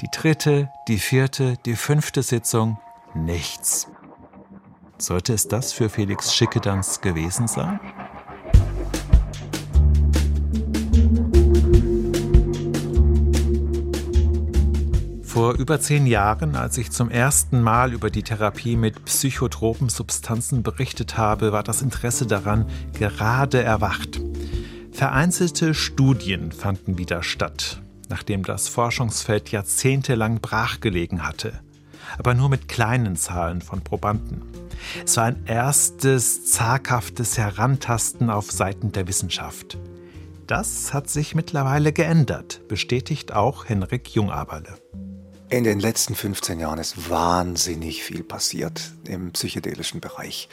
Die 0.02 0.10
dritte, 0.12 0.70
die 0.88 0.98
vierte, 0.98 1.58
die 1.66 1.76
fünfte 1.76 2.22
Sitzung, 2.22 2.78
nichts. 3.14 3.88
Sollte 4.98 5.34
es 5.34 5.48
das 5.48 5.74
für 5.74 5.90
Felix 5.90 6.34
Schickedanz 6.36 7.02
gewesen 7.02 7.48
sein? 7.48 7.80
Vor 15.32 15.54
über 15.54 15.80
zehn 15.80 16.08
Jahren, 16.08 16.58
als 16.58 16.78
ich 16.78 16.92
zum 16.92 17.10
ersten 17.10 17.62
Mal 17.62 17.94
über 17.94 18.10
die 18.10 18.22
Therapie 18.22 18.76
mit 18.76 19.06
psychotropen 19.06 19.88
Substanzen 19.88 20.62
berichtet 20.62 21.16
habe, 21.18 21.54
war 21.54 21.64
das 21.64 21.82
Interesse 21.82 22.26
daran 22.28 22.66
gerade 22.92 23.64
erwacht. 23.64 24.20
Vereinzelte 24.92 25.74
Studien 25.74 26.52
fanden 26.52 26.98
wieder 26.98 27.24
statt, 27.24 27.82
nachdem 28.10 28.44
das 28.44 28.68
Forschungsfeld 28.68 29.52
jahrzehntelang 29.52 30.42
brachgelegen 30.42 31.26
hatte, 31.26 31.62
aber 32.20 32.34
nur 32.34 32.50
mit 32.50 32.68
kleinen 32.68 33.16
Zahlen 33.16 33.62
von 33.62 33.80
Probanden. 33.86 34.42
Es 35.06 35.16
war 35.16 35.28
ein 35.28 35.46
erstes 35.46 36.52
zaghaftes 36.52 37.38
Herantasten 37.38 38.30
auf 38.30 38.52
Seiten 38.52 38.92
der 38.92 39.08
Wissenschaft. 39.08 39.78
Das 40.46 40.94
hat 40.94 41.10
sich 41.10 41.36
mittlerweile 41.36 41.94
geändert, 41.94 42.68
bestätigt 42.68 43.32
auch 43.32 43.70
Henrik 43.70 44.14
Jungaberle. 44.14 44.81
In 45.52 45.66
den 45.66 45.82
letzten 45.82 46.16
15 46.16 46.62
Jahren 46.62 46.80
ist 46.80 47.10
wahnsinnig 47.10 48.06
viel 48.06 48.24
passiert 48.24 48.94
im 49.04 49.34
psychedelischen 49.34 50.00
Bereich. 50.00 50.48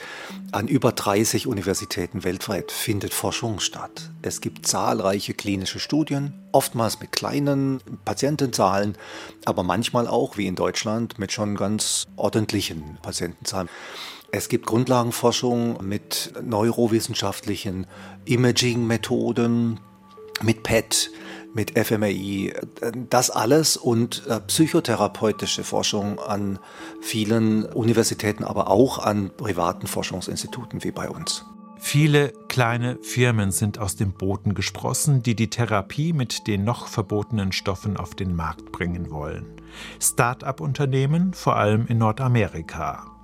An 0.51 0.67
über 0.67 0.91
30 0.91 1.47
Universitäten 1.47 2.25
weltweit 2.25 2.73
findet 2.73 3.15
Forschung 3.15 3.61
statt. 3.61 4.11
Es 4.23 4.41
gibt 4.41 4.67
zahlreiche 4.67 5.35
klinische 5.35 5.79
Studien, 5.79 6.35
oftmals 6.51 6.99
mit 6.99 7.13
kleinen 7.13 7.81
Patientenzahlen, 8.05 8.99
aber 9.45 9.63
manchmal 9.63 10.09
auch, 10.09 10.37
wie 10.37 10.49
in 10.49 10.57
Deutschland, 10.57 11.17
mit 11.21 11.31
schon 11.31 11.55
ganz 11.55 12.09
ordentlichen 12.17 12.99
Patientenzahlen. 13.01 13.69
Es 14.33 14.49
gibt 14.49 14.67
Grundlagenforschung 14.67 15.79
mit 15.87 16.33
neurowissenschaftlichen 16.43 17.87
Imaging-Methoden, 18.25 19.79
mit 20.43 20.65
PET, 20.65 21.13
mit 21.55 21.79
FMRI, 21.79 22.55
das 23.09 23.31
alles 23.31 23.77
und 23.77 24.27
äh, 24.27 24.41
psychotherapeutische 24.41 25.65
Forschung 25.65 26.19
an 26.19 26.59
vielen 27.01 27.65
Universitäten, 27.65 28.45
aber 28.45 28.69
auch 28.69 28.99
an 28.99 29.31
privaten 29.37 29.87
Forschungsinstituten 29.87 30.85
wie 30.85 30.91
bei 30.91 31.09
uns. 31.09 31.45
Viele 31.81 32.33
kleine 32.49 32.99
Firmen 33.03 33.53
sind 33.53 33.79
aus 33.79 33.95
dem 33.95 34.13
Boden 34.13 34.55
gesprossen, 34.55 35.23
die 35.23 35.37
die 35.37 35.49
Therapie 35.49 36.13
mit 36.13 36.47
den 36.49 36.65
noch 36.65 36.89
verbotenen 36.89 37.53
Stoffen 37.53 37.97
auf 37.97 38.15
den 38.15 38.35
Markt 38.35 38.73
bringen 38.73 39.11
wollen. 39.11 39.47
Start-up-Unternehmen, 40.01 41.33
vor 41.35 41.57
allem 41.57 41.87
in 41.87 41.99
Nordamerika. 41.99 43.18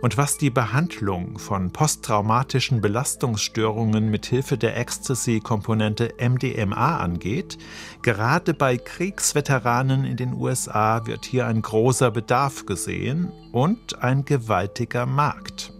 Und 0.00 0.18
was 0.18 0.38
die 0.38 0.50
Behandlung 0.50 1.38
von 1.38 1.70
posttraumatischen 1.70 2.80
Belastungsstörungen 2.80 4.10
mit 4.10 4.26
Hilfe 4.26 4.58
der 4.58 4.76
Ecstasy-Komponente 4.76 6.14
MDMA 6.20 6.98
angeht, 6.98 7.58
gerade 8.02 8.54
bei 8.54 8.76
Kriegsveteranen 8.76 10.04
in 10.04 10.16
den 10.16 10.34
USA 10.34 11.06
wird 11.06 11.24
hier 11.24 11.46
ein 11.46 11.62
großer 11.62 12.10
Bedarf 12.10 12.66
gesehen 12.66 13.32
und 13.52 14.02
ein 14.02 14.24
gewaltiger 14.24 15.06
Markt. 15.06 15.72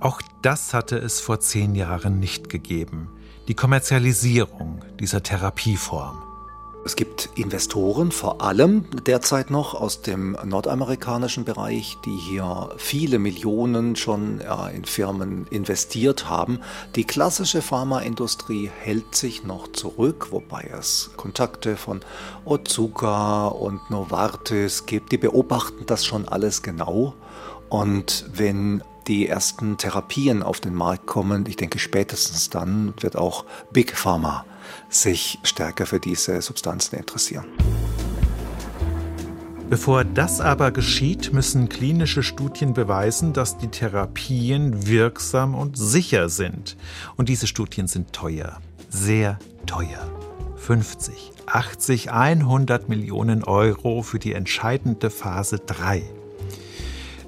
Auch 0.00 0.20
das 0.42 0.74
hatte 0.74 0.98
es 0.98 1.20
vor 1.20 1.40
zehn 1.40 1.74
Jahren 1.74 2.20
nicht 2.20 2.50
gegeben, 2.50 3.08
die 3.48 3.54
Kommerzialisierung 3.54 4.84
dieser 5.00 5.22
Therapieform. 5.22 6.33
Es 6.86 6.96
gibt 6.96 7.30
Investoren, 7.34 8.12
vor 8.12 8.42
allem 8.42 8.84
derzeit 9.06 9.50
noch 9.50 9.72
aus 9.72 10.02
dem 10.02 10.36
nordamerikanischen 10.44 11.46
Bereich, 11.46 11.96
die 12.04 12.14
hier 12.14 12.68
viele 12.76 13.18
Millionen 13.18 13.96
schon 13.96 14.42
in 14.74 14.84
Firmen 14.84 15.46
investiert 15.48 16.28
haben. 16.28 16.60
Die 16.94 17.04
klassische 17.04 17.62
Pharmaindustrie 17.62 18.70
hält 18.80 19.14
sich 19.14 19.44
noch 19.44 19.72
zurück, 19.72 20.28
wobei 20.30 20.70
es 20.78 21.10
Kontakte 21.16 21.76
von 21.76 22.00
Otsuka 22.44 23.46
und 23.46 23.90
Novartis 23.90 24.84
gibt. 24.84 25.10
Die 25.10 25.18
beobachten 25.18 25.86
das 25.86 26.04
schon 26.04 26.28
alles 26.28 26.62
genau. 26.62 27.14
Und 27.70 28.26
wenn 28.30 28.82
die 29.06 29.28
ersten 29.28 29.76
Therapien 29.76 30.42
auf 30.42 30.60
den 30.60 30.74
Markt 30.74 31.06
kommen, 31.06 31.44
ich 31.46 31.56
denke 31.56 31.78
spätestens 31.78 32.50
dann 32.50 32.94
wird 33.00 33.16
auch 33.16 33.44
Big 33.72 33.96
Pharma 33.96 34.44
sich 34.88 35.38
stärker 35.42 35.86
für 35.86 36.00
diese 36.00 36.40
Substanzen 36.40 36.96
interessieren. 36.96 37.46
Bevor 39.70 40.04
das 40.04 40.40
aber 40.40 40.70
geschieht, 40.70 41.32
müssen 41.32 41.68
klinische 41.68 42.22
Studien 42.22 42.74
beweisen, 42.74 43.32
dass 43.32 43.56
die 43.56 43.68
Therapien 43.68 44.86
wirksam 44.86 45.54
und 45.54 45.78
sicher 45.78 46.28
sind. 46.28 46.76
Und 47.16 47.28
diese 47.28 47.46
Studien 47.46 47.88
sind 47.88 48.12
teuer, 48.12 48.60
sehr 48.90 49.38
teuer. 49.66 50.10
50, 50.56 51.32
80, 51.46 52.12
100 52.12 52.88
Millionen 52.88 53.42
Euro 53.42 54.02
für 54.02 54.18
die 54.18 54.34
entscheidende 54.34 55.10
Phase 55.10 55.58
3. 55.58 56.02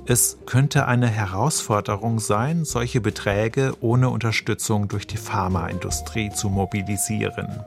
Es 0.08 0.38
könnte 0.46 0.86
eine 0.86 1.08
Herausforderung 1.08 2.20
sein, 2.20 2.64
solche 2.64 3.00
Beträge 3.00 3.74
ohne 3.80 4.08
Unterstützung 4.08 4.86
durch 4.86 5.08
die 5.08 5.16
Pharmaindustrie 5.16 6.30
zu 6.30 6.48
mobilisieren. 6.48 7.64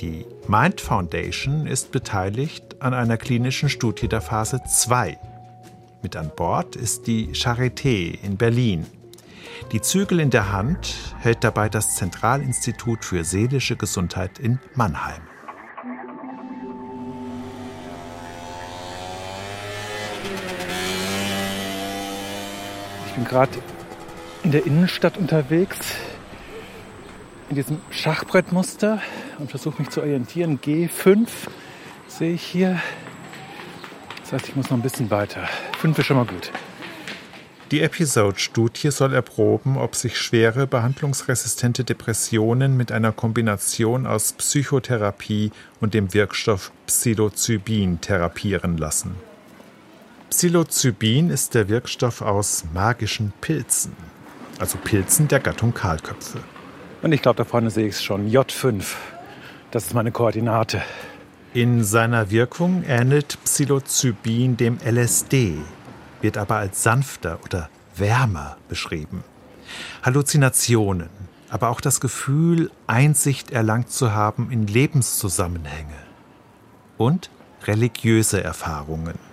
Die 0.00 0.26
Mind 0.48 0.80
Foundation 0.80 1.68
ist 1.68 1.92
beteiligt 1.92 2.82
an 2.82 2.94
einer 2.94 3.16
klinischen 3.16 3.68
Studie 3.68 4.08
der 4.08 4.20
Phase 4.20 4.60
2. 4.66 5.18
Mit 6.02 6.16
an 6.16 6.32
Bord 6.34 6.74
ist 6.74 7.06
die 7.06 7.28
Charité 7.28 8.18
in 8.24 8.36
Berlin. 8.36 8.84
Die 9.70 9.80
Zügel 9.80 10.18
in 10.18 10.30
der 10.30 10.50
Hand 10.50 11.14
hält 11.20 11.44
dabei 11.44 11.68
das 11.68 11.94
Zentralinstitut 11.94 13.04
für 13.04 13.22
seelische 13.22 13.76
Gesundheit 13.76 14.40
in 14.40 14.58
Mannheim. 14.74 15.22
Bin 23.18 23.26
gerade 23.26 23.58
in 24.44 24.52
der 24.52 24.64
Innenstadt 24.64 25.18
unterwegs, 25.18 25.78
in 27.50 27.56
diesem 27.56 27.80
Schachbrettmuster 27.90 29.02
und 29.38 29.50
versuche 29.50 29.82
mich 29.82 29.90
zu 29.90 30.00
orientieren. 30.02 30.60
G5 30.60 31.26
sehe 32.06 32.34
ich 32.34 32.42
hier. 32.42 32.80
Das 34.20 34.34
heißt, 34.34 34.48
ich 34.48 34.56
muss 34.56 34.70
noch 34.70 34.78
ein 34.78 34.82
bisschen 34.82 35.10
weiter. 35.10 35.48
5 35.80 35.98
ist 35.98 36.06
schon 36.06 36.16
mal 36.16 36.26
gut. 36.26 36.52
Die 37.72 37.82
Episode-Studie 37.82 38.92
soll 38.92 39.12
erproben, 39.14 39.76
ob 39.76 39.96
sich 39.96 40.16
schwere 40.16 40.68
behandlungsresistente 40.68 41.82
Depressionen 41.82 42.76
mit 42.76 42.92
einer 42.92 43.10
Kombination 43.10 44.06
aus 44.06 44.32
Psychotherapie 44.32 45.50
und 45.80 45.92
dem 45.92 46.14
Wirkstoff 46.14 46.70
Psilocybin 46.86 48.00
therapieren 48.00 48.78
lassen. 48.78 49.16
Psilocybin 50.30 51.30
ist 51.30 51.54
der 51.54 51.70
Wirkstoff 51.70 52.20
aus 52.20 52.64
magischen 52.74 53.32
Pilzen, 53.40 53.96
also 54.58 54.76
Pilzen 54.76 55.26
der 55.26 55.40
Gattung 55.40 55.72
Kahlköpfe. 55.72 56.40
Und 57.00 57.12
ich 57.12 57.22
glaube, 57.22 57.38
da 57.38 57.44
vorne 57.44 57.70
sehe 57.70 57.86
ich 57.86 57.94
es 57.94 58.04
schon. 58.04 58.28
J5. 58.28 58.84
Das 59.70 59.86
ist 59.86 59.94
meine 59.94 60.12
Koordinate. 60.12 60.82
In 61.54 61.82
seiner 61.82 62.30
Wirkung 62.30 62.84
ähnelt 62.86 63.38
Psilocybin 63.42 64.58
dem 64.58 64.78
LSD, 64.84 65.54
wird 66.20 66.36
aber 66.36 66.56
als 66.56 66.82
sanfter 66.82 67.38
oder 67.42 67.70
wärmer 67.96 68.58
beschrieben. 68.68 69.24
Halluzinationen, 70.02 71.08
aber 71.48 71.70
auch 71.70 71.80
das 71.80 72.00
Gefühl, 72.00 72.70
Einsicht 72.86 73.50
erlangt 73.50 73.90
zu 73.90 74.12
haben 74.12 74.50
in 74.50 74.66
Lebenszusammenhänge. 74.66 75.96
Und 76.98 77.30
religiöse 77.66 78.44
Erfahrungen. 78.44 79.27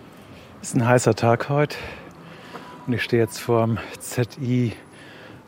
Es 0.65 0.69
ist 0.69 0.77
ein 0.77 0.87
heißer 0.87 1.13
Tag 1.13 1.47
heute 1.49 1.77
und 2.87 2.93
ich 2.93 3.03
stehe 3.03 3.21
jetzt 3.21 3.39
vorm 3.39 3.77
ZI. 3.99 4.73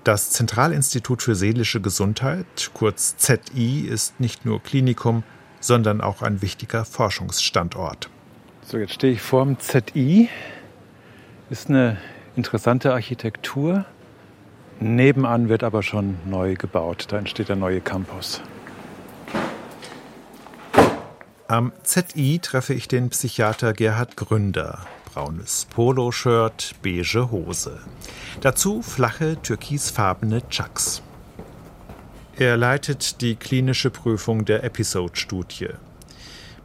Das 0.03 0.29
Zentralinstitut 0.29 1.23
für 1.23 1.33
seelische 1.33 1.81
Gesundheit, 1.81 2.69
kurz 2.75 3.17
ZI, 3.17 3.87
ist 3.89 4.19
nicht 4.19 4.45
nur 4.45 4.61
Klinikum, 4.61 5.23
sondern 5.59 6.01
auch 6.01 6.21
ein 6.21 6.43
wichtiger 6.43 6.85
Forschungsstandort. 6.85 8.11
So, 8.61 8.77
jetzt 8.77 8.93
stehe 8.93 9.13
ich 9.13 9.23
vorm 9.23 9.59
ZI. 9.59 10.29
Ist 11.49 11.71
eine 11.71 11.97
interessante 12.35 12.93
Architektur. 12.93 13.85
Nebenan 14.79 15.49
wird 15.49 15.63
aber 15.63 15.81
schon 15.81 16.19
neu 16.25 16.53
gebaut. 16.53 17.07
Da 17.09 17.17
entsteht 17.17 17.49
der 17.49 17.55
neue 17.55 17.81
Campus. 17.81 18.43
Am 21.47 21.71
ZI 21.81 22.37
treffe 22.37 22.75
ich 22.75 22.87
den 22.87 23.09
Psychiater 23.09 23.73
Gerhard 23.73 24.15
Gründer 24.15 24.85
braunes 25.17 25.65
Poloshirt, 25.73 26.75
beige 26.83 27.31
Hose. 27.31 27.79
Dazu 28.41 28.83
flache 28.83 29.41
türkisfarbene 29.41 30.47
Chucks. 30.49 31.01
Er 32.37 32.55
leitet 32.55 33.19
die 33.21 33.35
klinische 33.35 33.89
Prüfung 33.89 34.45
der 34.45 34.63
Episode-Studie. 34.63 35.69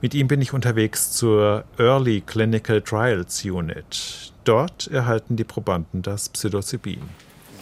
Mit 0.02 0.12
ihm 0.12 0.28
bin 0.28 0.42
ich 0.42 0.52
unterwegs 0.52 1.12
zur 1.12 1.64
Early 1.78 2.20
Clinical 2.20 2.82
Trials 2.82 3.42
Unit. 3.42 4.34
Dort 4.44 4.88
erhalten 4.88 5.36
die 5.36 5.44
Probanden 5.44 6.02
das 6.02 6.28
Psilocybin. 6.28 7.00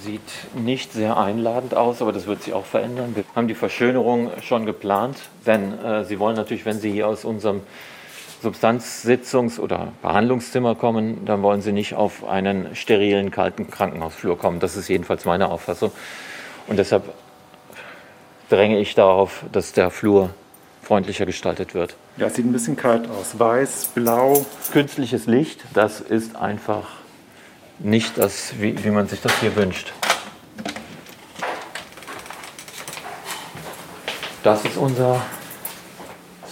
Sieht 0.03 0.21
nicht 0.57 0.93
sehr 0.93 1.17
einladend 1.17 1.75
aus, 1.75 2.03
aber 2.03 2.11
das 2.13 2.27
wird 2.27 2.43
sich 2.43 2.53
auch 2.53 2.67
verändern. 2.67 3.15
Wir 3.15 3.23
haben 3.37 3.47
die 3.47 3.55
Verschönerung 3.55 4.33
schon 4.43 4.67
geplant, 4.67 5.19
denn 5.47 5.79
äh, 5.79 6.05
Sie 6.05 6.19
wollen 6.19 6.35
natürlich, 6.35 6.65
wenn 6.65 6.81
Sie 6.81 6.91
hier 6.91 7.07
aus 7.07 7.25
unserem 7.25 7.61
Substanzsitzungs- 8.43 9.59
oder 9.59 9.93
Behandlungszimmer 10.03 10.75
kommen, 10.75 11.25
dann 11.27 11.43
wollen 11.43 11.61
sie 11.61 11.73
nicht 11.73 11.95
auf 11.95 12.25
einen 12.27 12.75
sterilen, 12.75 13.31
kalten 13.31 13.71
Krankenhausflur 13.71 14.39
kommen. 14.39 14.61
Das 14.61 14.77
ist 14.77 14.89
jedenfalls 14.89 15.25
meine 15.25 15.49
Auffassung. 15.49 15.93
Und 16.67 16.79
deshalb 16.79 17.05
dränge 18.49 18.79
ich 18.79 18.95
darauf, 18.95 19.45
dass 19.53 19.73
der 19.73 19.91
Flur 19.91 20.31
freundlicher 20.83 21.27
gestaltet 21.27 21.75
wird. 21.75 21.97
Ja, 22.17 22.31
sieht 22.31 22.47
ein 22.47 22.53
bisschen 22.53 22.77
kalt 22.77 23.09
aus. 23.11 23.39
Weiß, 23.39 23.91
blau. 23.95 24.45
Künstliches 24.73 25.27
Licht, 25.27 25.61
das 25.75 26.01
ist 26.01 26.37
einfach 26.37 26.89
nicht 27.79 28.19
das, 28.19 28.55
wie, 28.59 28.83
wie 28.85 28.91
man 28.91 29.07
sich 29.07 29.21
das 29.21 29.39
hier 29.41 29.55
wünscht. 29.57 29.93
Das 34.43 34.65
ist 34.65 34.77
unser 34.77 35.21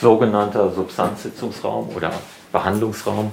sogenannter 0.01 0.73
Substanzsitzungsraum 0.73 1.91
oder 1.95 2.13
Behandlungsraum, 2.53 3.33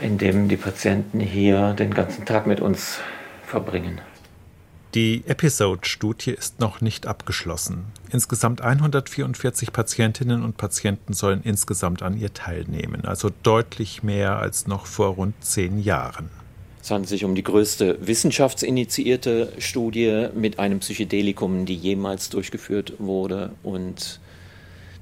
in 0.00 0.18
dem 0.18 0.48
die 0.48 0.56
Patienten 0.56 1.20
hier 1.20 1.74
den 1.74 1.92
ganzen 1.92 2.24
Tag 2.24 2.46
mit 2.46 2.60
uns 2.60 2.98
verbringen. 3.46 4.00
Die 4.94 5.22
Episode-Studie 5.26 6.30
ist 6.30 6.60
noch 6.60 6.80
nicht 6.80 7.06
abgeschlossen. 7.06 7.84
Insgesamt 8.10 8.62
144 8.62 9.70
Patientinnen 9.70 10.42
und 10.42 10.56
Patienten 10.56 11.12
sollen 11.12 11.42
insgesamt 11.44 12.02
an 12.02 12.18
ihr 12.18 12.32
teilnehmen, 12.32 13.04
also 13.04 13.30
deutlich 13.42 14.02
mehr 14.02 14.38
als 14.38 14.66
noch 14.66 14.86
vor 14.86 15.08
rund 15.08 15.34
zehn 15.44 15.78
Jahren. 15.78 16.30
Es 16.82 16.90
handelt 16.90 17.10
sich 17.10 17.24
um 17.24 17.34
die 17.34 17.42
größte 17.42 17.98
wissenschaftsinitiierte 18.00 19.52
Studie 19.58 20.28
mit 20.34 20.58
einem 20.58 20.78
Psychedelikum, 20.78 21.66
die 21.66 21.76
jemals 21.76 22.30
durchgeführt 22.30 22.94
wurde 22.98 23.50
und 23.62 24.20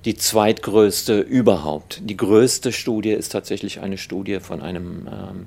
die 0.06 0.16
zweitgrößte 0.16 1.18
überhaupt. 1.20 2.00
Die 2.04 2.16
größte 2.16 2.72
Studie 2.72 3.10
ist 3.10 3.32
tatsächlich 3.32 3.80
eine 3.80 3.98
Studie 3.98 4.38
von 4.38 4.62
einem 4.62 5.08
ähm, 5.08 5.46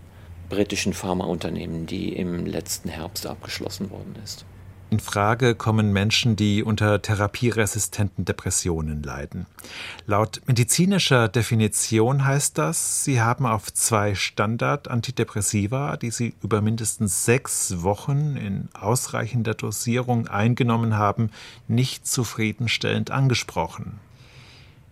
britischen 0.50 0.94
Pharmaunternehmen, 0.94 1.86
die 1.86 2.10
im 2.10 2.46
letzten 2.46 2.90
Herbst 2.90 3.26
abgeschlossen 3.26 3.90
worden 3.90 4.16
ist. 4.22 4.44
In 4.92 5.00
Frage 5.00 5.54
kommen 5.56 5.94
Menschen, 5.94 6.36
die 6.36 6.64
unter 6.64 7.02
therapieresistenten 7.02 8.26
Depressionen 8.26 9.02
leiden. 9.04 9.46
Laut 10.08 10.42
medizinischer 10.48 11.28
Definition 11.30 12.26
heißt 12.26 12.58
das, 12.58 13.04
sie 13.06 13.22
haben 13.22 13.46
auf 13.46 13.72
zwei 13.72 14.16
Standard-Antidepressiva, 14.16 15.96
die 15.96 16.10
sie 16.10 16.34
über 16.42 16.62
mindestens 16.62 17.24
sechs 17.24 17.84
Wochen 17.84 18.36
in 18.36 18.68
ausreichender 18.74 19.54
Dosierung 19.54 20.28
eingenommen 20.28 20.98
haben, 20.98 21.30
nicht 21.68 22.08
zufriedenstellend 22.08 23.12
angesprochen. 23.12 24.00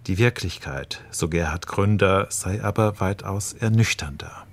Die 0.08 0.18
Wirklichkeit, 0.18 1.02
so 1.12 1.28
Gerhard 1.28 1.68
Gründer, 1.68 2.28
sei 2.30 2.64
aber 2.64 3.02
weitaus 3.02 3.52
ernüchternder. 3.52 4.46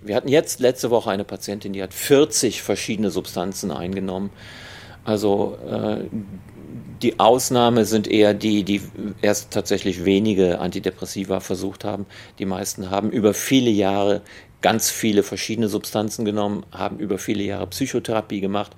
Wir 0.00 0.16
hatten 0.16 0.28
jetzt 0.28 0.60
letzte 0.60 0.88
Woche 0.88 1.10
eine 1.10 1.24
Patientin, 1.24 1.74
die 1.74 1.82
hat 1.82 1.92
40 1.92 2.62
verschiedene 2.62 3.10
Substanzen 3.10 3.70
eingenommen. 3.70 4.30
Also 5.04 5.58
äh, 5.68 6.04
die 7.02 7.20
Ausnahme 7.20 7.84
sind 7.84 8.08
eher 8.08 8.32
die, 8.32 8.64
die 8.64 8.80
erst 9.20 9.50
tatsächlich 9.50 10.06
wenige 10.06 10.58
Antidepressiva 10.58 11.40
versucht 11.40 11.84
haben. 11.84 12.06
Die 12.38 12.46
meisten 12.46 12.90
haben 12.90 13.10
über 13.10 13.34
viele 13.34 13.70
Jahre 13.70 14.22
ganz 14.62 14.90
viele 14.90 15.22
verschiedene 15.22 15.68
Substanzen 15.68 16.24
genommen, 16.24 16.64
haben 16.72 16.98
über 16.98 17.18
viele 17.18 17.42
Jahre 17.42 17.66
Psychotherapie 17.66 18.40
gemacht 18.40 18.72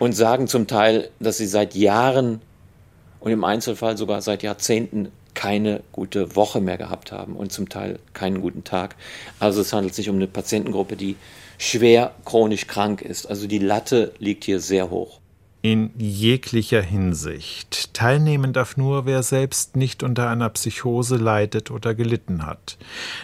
und 0.00 0.12
sagen 0.12 0.48
zum 0.48 0.66
Teil, 0.66 1.10
dass 1.20 1.38
sie 1.38 1.46
seit 1.46 1.76
Jahren 1.76 2.40
und 3.20 3.30
im 3.30 3.44
Einzelfall 3.44 3.96
sogar 3.96 4.22
seit 4.22 4.42
Jahrzehnten 4.42 5.12
keine 5.34 5.82
gute 5.92 6.36
Woche 6.36 6.60
mehr 6.60 6.76
gehabt 6.76 7.12
haben 7.12 7.36
und 7.36 7.52
zum 7.52 7.68
Teil 7.68 7.98
keinen 8.12 8.40
guten 8.40 8.64
Tag. 8.64 8.96
Also 9.38 9.60
es 9.60 9.72
handelt 9.72 9.94
sich 9.94 10.08
um 10.08 10.16
eine 10.16 10.26
Patientengruppe, 10.26 10.96
die 10.96 11.16
schwer 11.58 12.14
chronisch 12.24 12.66
krank 12.66 13.02
ist. 13.02 13.26
Also 13.26 13.46
die 13.46 13.58
Latte 13.58 14.12
liegt 14.18 14.44
hier 14.44 14.60
sehr 14.60 14.90
hoch. 14.90 15.20
In 15.62 15.90
jeglicher 15.98 16.80
Hinsicht. 16.80 17.92
Teilnehmen 17.92 18.54
darf 18.54 18.78
nur, 18.78 19.04
wer 19.04 19.22
selbst 19.22 19.76
nicht 19.76 20.02
unter 20.02 20.30
einer 20.30 20.48
Psychose 20.48 21.16
leidet 21.16 21.70
oder 21.70 21.94
gelitten 21.94 22.46
hat. 22.46 22.78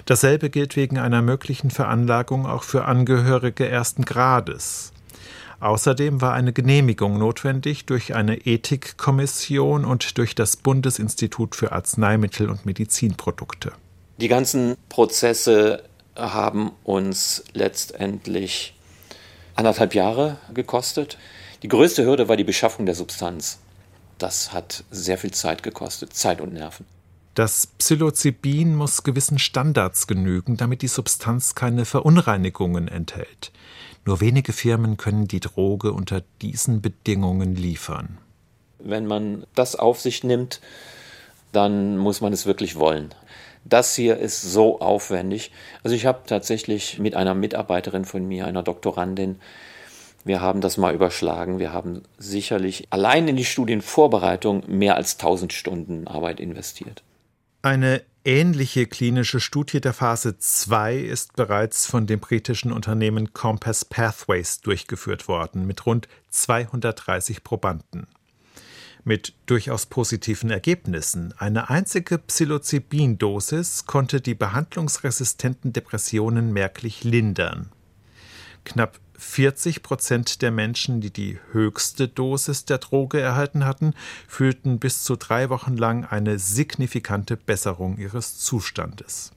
Dasselbe 0.05 0.51
gilt 0.51 0.77
wegen 0.77 0.99
einer 0.99 1.23
möglichen 1.23 1.71
Veranlagung 1.71 2.45
auch 2.45 2.63
für 2.63 2.85
Angehörige 2.85 3.67
ersten 3.67 4.05
Grades. 4.05 4.93
Außerdem 5.61 6.21
war 6.21 6.35
eine 6.35 6.53
Genehmigung 6.53 7.19
notwendig 7.19 7.87
durch 7.87 8.15
eine 8.15 8.37
Ethikkommission 8.47 9.85
und 9.85 10.19
durch 10.19 10.35
das 10.35 10.57
Bundesinstitut 10.57 11.57
für 11.57 11.73
Arzneimittel 11.73 12.51
und 12.51 12.67
Medizinprodukte. 12.67 13.73
Die 14.19 14.29
ganzen 14.29 14.77
Prozesse 14.89 15.83
haben 16.15 16.73
uns 16.85 17.45
letztendlich 17.53 18.75
anderthalb 19.55 19.95
Jahre 19.95 20.39
gekostet. 20.53 21.19
Die 21.63 21.69
größte 21.69 22.05
Hürde 22.05 22.29
war 22.29 22.37
die 22.37 22.45
Beschaffung 22.45 22.87
der 22.87 22.95
Substanz. 22.95 23.59
Das 24.19 24.53
hat 24.53 24.85
sehr 24.91 25.19
viel 25.19 25.33
Zeit 25.33 25.63
gekostet, 25.63 26.15
Zeit 26.15 26.41
und 26.41 26.53
Nerven. 26.53 26.87
Das 27.37 27.67
Psilocybin 27.67 28.75
muss 28.75 29.03
gewissen 29.03 29.39
Standards 29.39 30.07
genügen, 30.07 30.57
damit 30.57 30.81
die 30.81 30.89
Substanz 30.89 31.55
keine 31.55 31.85
Verunreinigungen 31.85 32.89
enthält. 32.89 33.53
Nur 34.07 34.23
wenige 34.23 34.55
Firmen 34.55 34.97
können 34.97 35.29
die 35.29 35.41
Droge 35.41 35.93
unter 35.93 36.23
diesen 36.41 36.81
Bedingungen 36.81 37.55
liefern. 37.55 38.17
Wenn 38.79 39.07
man 39.07 39.45
das 39.55 39.77
auf 39.77 40.01
sich 40.01 40.25
nimmt, 40.25 40.63
dann 41.53 41.99
muss 41.99 42.23
man 42.23 42.33
es 42.33 42.47
wirklich 42.47 42.77
wollen. 42.77 43.11
Das 43.67 43.95
hier 43.95 44.17
ist 44.17 44.41
so 44.41 44.81
aufwendig. 44.81 45.53
Also 45.83 45.95
ich 45.95 46.07
habe 46.07 46.21
tatsächlich 46.27 46.99
mit 46.99 47.15
einer 47.17 47.35
Mitarbeiterin 47.35 48.07
von 48.07 48.27
mir, 48.27 48.47
einer 48.47 48.63
Doktorandin, 48.63 49.41
wir 50.25 50.41
haben 50.41 50.63
das 50.63 50.79
mal 50.79 50.95
überschlagen. 50.95 51.59
Wir 51.59 51.75
haben 51.75 52.03
sicherlich 52.17 52.87
allein 52.89 53.29
in 53.29 53.37
die 53.37 53.45
Studienvorbereitung 53.45 54.63
mehr 54.69 54.97
als 54.97 55.19
1000 55.19 55.53
Stunden 55.53 56.09
Arbeit 56.09 56.41
investiert. 56.41 57.03
Eine 57.67 58.05
ähnliche 58.25 58.87
klinische 58.87 59.41
Studie 59.41 59.81
der 59.81 59.93
Phase 59.93 60.39
2 60.39 60.99
ist 60.99 61.35
bereits 61.35 61.85
von 61.85 62.07
dem 62.07 62.21
britischen 62.21 62.71
Unternehmen 62.71 63.33
Compass 63.33 63.85
Pathways 63.85 64.61
durchgeführt 64.61 65.27
worden, 65.27 65.67
mit 65.67 65.85
rund 65.85 66.07
230 66.31 67.43
Probanden. 67.43 68.07
Mit 69.03 69.35
durchaus 69.47 69.87
positiven 69.87 70.51
Ergebnissen. 70.51 71.35
Eine 71.39 71.69
einzige 71.69 72.19
Psilocybin-Dosis 72.19 73.87
konnte 73.87 74.21
die 74.21 74.37
behandlungsresistenten 74.37 75.73
Depressionen 75.73 76.53
merklich 76.53 77.03
lindern. 77.03 77.73
Knapp 78.63 79.01
40 79.19 79.83
Prozent 79.83 80.43
der 80.43 80.51
Menschen, 80.51 81.01
die 81.01 81.13
die 81.13 81.39
höchste 81.53 82.09
Dosis 82.09 82.65
der 82.65 82.79
Droge 82.79 83.21
erhalten 83.21 83.65
hatten, 83.65 83.95
fühlten 84.29 84.79
bis 84.79 85.05
zu 85.05 85.17
drei 85.17 85.51
Wochen 85.51 85.77
lang 85.77 86.05
eine 86.05 86.39
signifikante 86.39 87.37
Besserung 87.37 87.99
ihres 87.99 88.39
Zustandes. 88.39 89.33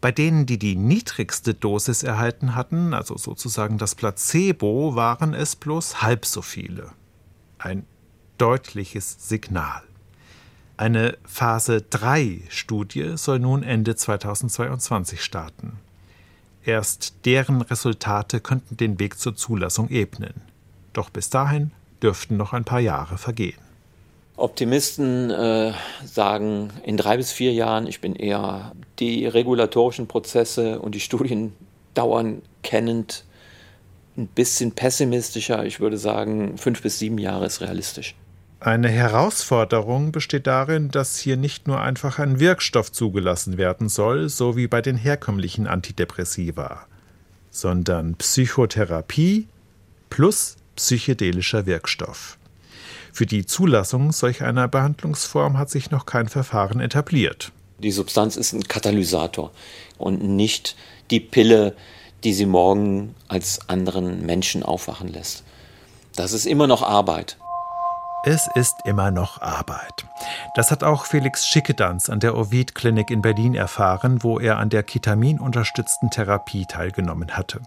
Bei 0.00 0.12
denen, 0.12 0.46
die 0.46 0.58
die 0.58 0.76
niedrigste 0.76 1.54
Dosis 1.54 2.02
erhalten 2.02 2.54
hatten, 2.54 2.94
also 2.94 3.16
sozusagen 3.16 3.78
das 3.78 3.94
Placebo, 3.94 4.94
waren 4.94 5.34
es 5.34 5.56
bloß 5.56 6.02
halb 6.02 6.26
so 6.26 6.42
viele. 6.42 6.90
Ein 7.58 7.84
deutliches 8.36 9.28
Signal. 9.28 9.82
Eine 10.76 11.18
Phase 11.24 11.82
3 11.82 12.42
Studie 12.50 13.16
soll 13.16 13.40
nun 13.40 13.64
Ende 13.64 13.96
2022 13.96 15.24
starten. 15.24 15.80
Erst 16.68 17.24
deren 17.24 17.62
Resultate 17.62 18.40
könnten 18.40 18.76
den 18.76 19.00
Weg 19.00 19.18
zur 19.18 19.34
Zulassung 19.34 19.88
ebnen. 19.88 20.34
Doch 20.92 21.08
bis 21.08 21.30
dahin 21.30 21.70
dürften 22.02 22.36
noch 22.36 22.52
ein 22.52 22.64
paar 22.64 22.80
Jahre 22.80 23.16
vergehen. 23.16 23.56
Optimisten 24.36 25.30
äh, 25.30 25.72
sagen 26.04 26.68
in 26.84 26.98
drei 26.98 27.16
bis 27.16 27.32
vier 27.32 27.54
Jahren, 27.54 27.86
ich 27.86 28.02
bin 28.02 28.14
eher 28.14 28.72
die 28.98 29.26
regulatorischen 29.26 30.08
Prozesse 30.08 30.78
und 30.80 30.94
die 30.94 31.00
Studien 31.00 31.54
dauern 31.94 32.42
kennend 32.62 33.24
ein 34.18 34.26
bisschen 34.26 34.72
pessimistischer. 34.72 35.64
Ich 35.64 35.80
würde 35.80 35.96
sagen, 35.96 36.58
fünf 36.58 36.82
bis 36.82 36.98
sieben 36.98 37.16
Jahre 37.16 37.46
ist 37.46 37.62
realistisch. 37.62 38.14
Eine 38.60 38.88
Herausforderung 38.88 40.10
besteht 40.10 40.48
darin, 40.48 40.90
dass 40.90 41.18
hier 41.18 41.36
nicht 41.36 41.68
nur 41.68 41.80
einfach 41.80 42.18
ein 42.18 42.40
Wirkstoff 42.40 42.90
zugelassen 42.90 43.56
werden 43.56 43.88
soll, 43.88 44.28
so 44.28 44.56
wie 44.56 44.66
bei 44.66 44.82
den 44.82 44.96
herkömmlichen 44.96 45.68
Antidepressiva, 45.68 46.86
sondern 47.50 48.16
Psychotherapie 48.16 49.46
plus 50.10 50.56
psychedelischer 50.74 51.66
Wirkstoff. 51.66 52.36
Für 53.12 53.26
die 53.26 53.46
Zulassung 53.46 54.10
solch 54.10 54.42
einer 54.42 54.66
Behandlungsform 54.66 55.56
hat 55.56 55.70
sich 55.70 55.92
noch 55.92 56.04
kein 56.04 56.28
Verfahren 56.28 56.80
etabliert. 56.80 57.52
Die 57.78 57.92
Substanz 57.92 58.36
ist 58.36 58.54
ein 58.54 58.64
Katalysator 58.64 59.52
und 59.98 60.22
nicht 60.22 60.74
die 61.12 61.20
Pille, 61.20 61.76
die 62.24 62.32
sie 62.32 62.46
morgen 62.46 63.14
als 63.28 63.68
anderen 63.68 64.26
Menschen 64.26 64.64
aufwachen 64.64 65.12
lässt. 65.12 65.44
Das 66.16 66.32
ist 66.32 66.44
immer 66.44 66.66
noch 66.66 66.82
Arbeit. 66.82 67.36
Es 68.24 68.48
ist 68.56 68.74
immer 68.84 69.12
noch 69.12 69.40
Arbeit. 69.42 70.04
Das 70.56 70.72
hat 70.72 70.82
auch 70.82 71.06
Felix 71.06 71.46
Schickedanz 71.46 72.10
an 72.10 72.18
der 72.18 72.36
Ovid 72.36 72.74
Klinik 72.74 73.10
in 73.12 73.22
Berlin 73.22 73.54
erfahren, 73.54 74.24
wo 74.24 74.40
er 74.40 74.58
an 74.58 74.70
der 74.70 74.82
ketaminunterstützten 74.82 76.10
Therapie 76.10 76.66
teilgenommen 76.66 77.36
hatte. 77.36 77.60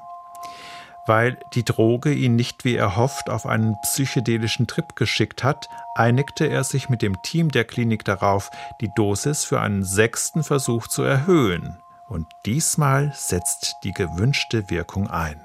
Weil 1.08 1.40
die 1.54 1.64
Droge 1.64 2.14
ihn 2.14 2.36
nicht 2.36 2.66
wie 2.66 2.76
er 2.76 2.98
hofft 2.98 3.30
auf 3.30 3.46
einen 3.46 3.76
psychedelischen 3.82 4.68
Trip 4.68 4.96
geschickt 4.98 5.42
hat, 5.44 5.70
einigte 5.96 6.46
er 6.46 6.66
sich 6.66 6.90
mit 6.90 7.02
dem 7.02 7.22
Team 7.22 7.50
der 7.50 7.64
Klinik 7.64 8.04
darauf, 8.04 8.52
die 8.82 8.92
Dosis 8.94 9.46
für 9.46 9.62
einen 9.62 9.86
sechsten 9.86 10.44
Versuch 10.44 10.88
zu 10.88 11.02
erhöhen. 11.02 11.78
Und 12.10 12.28
diesmal 12.46 13.14
setzt 13.16 13.78
die 13.86 13.94
gewünschte 13.94 14.70
Wirkung 14.70 15.10
ein. 15.10 15.40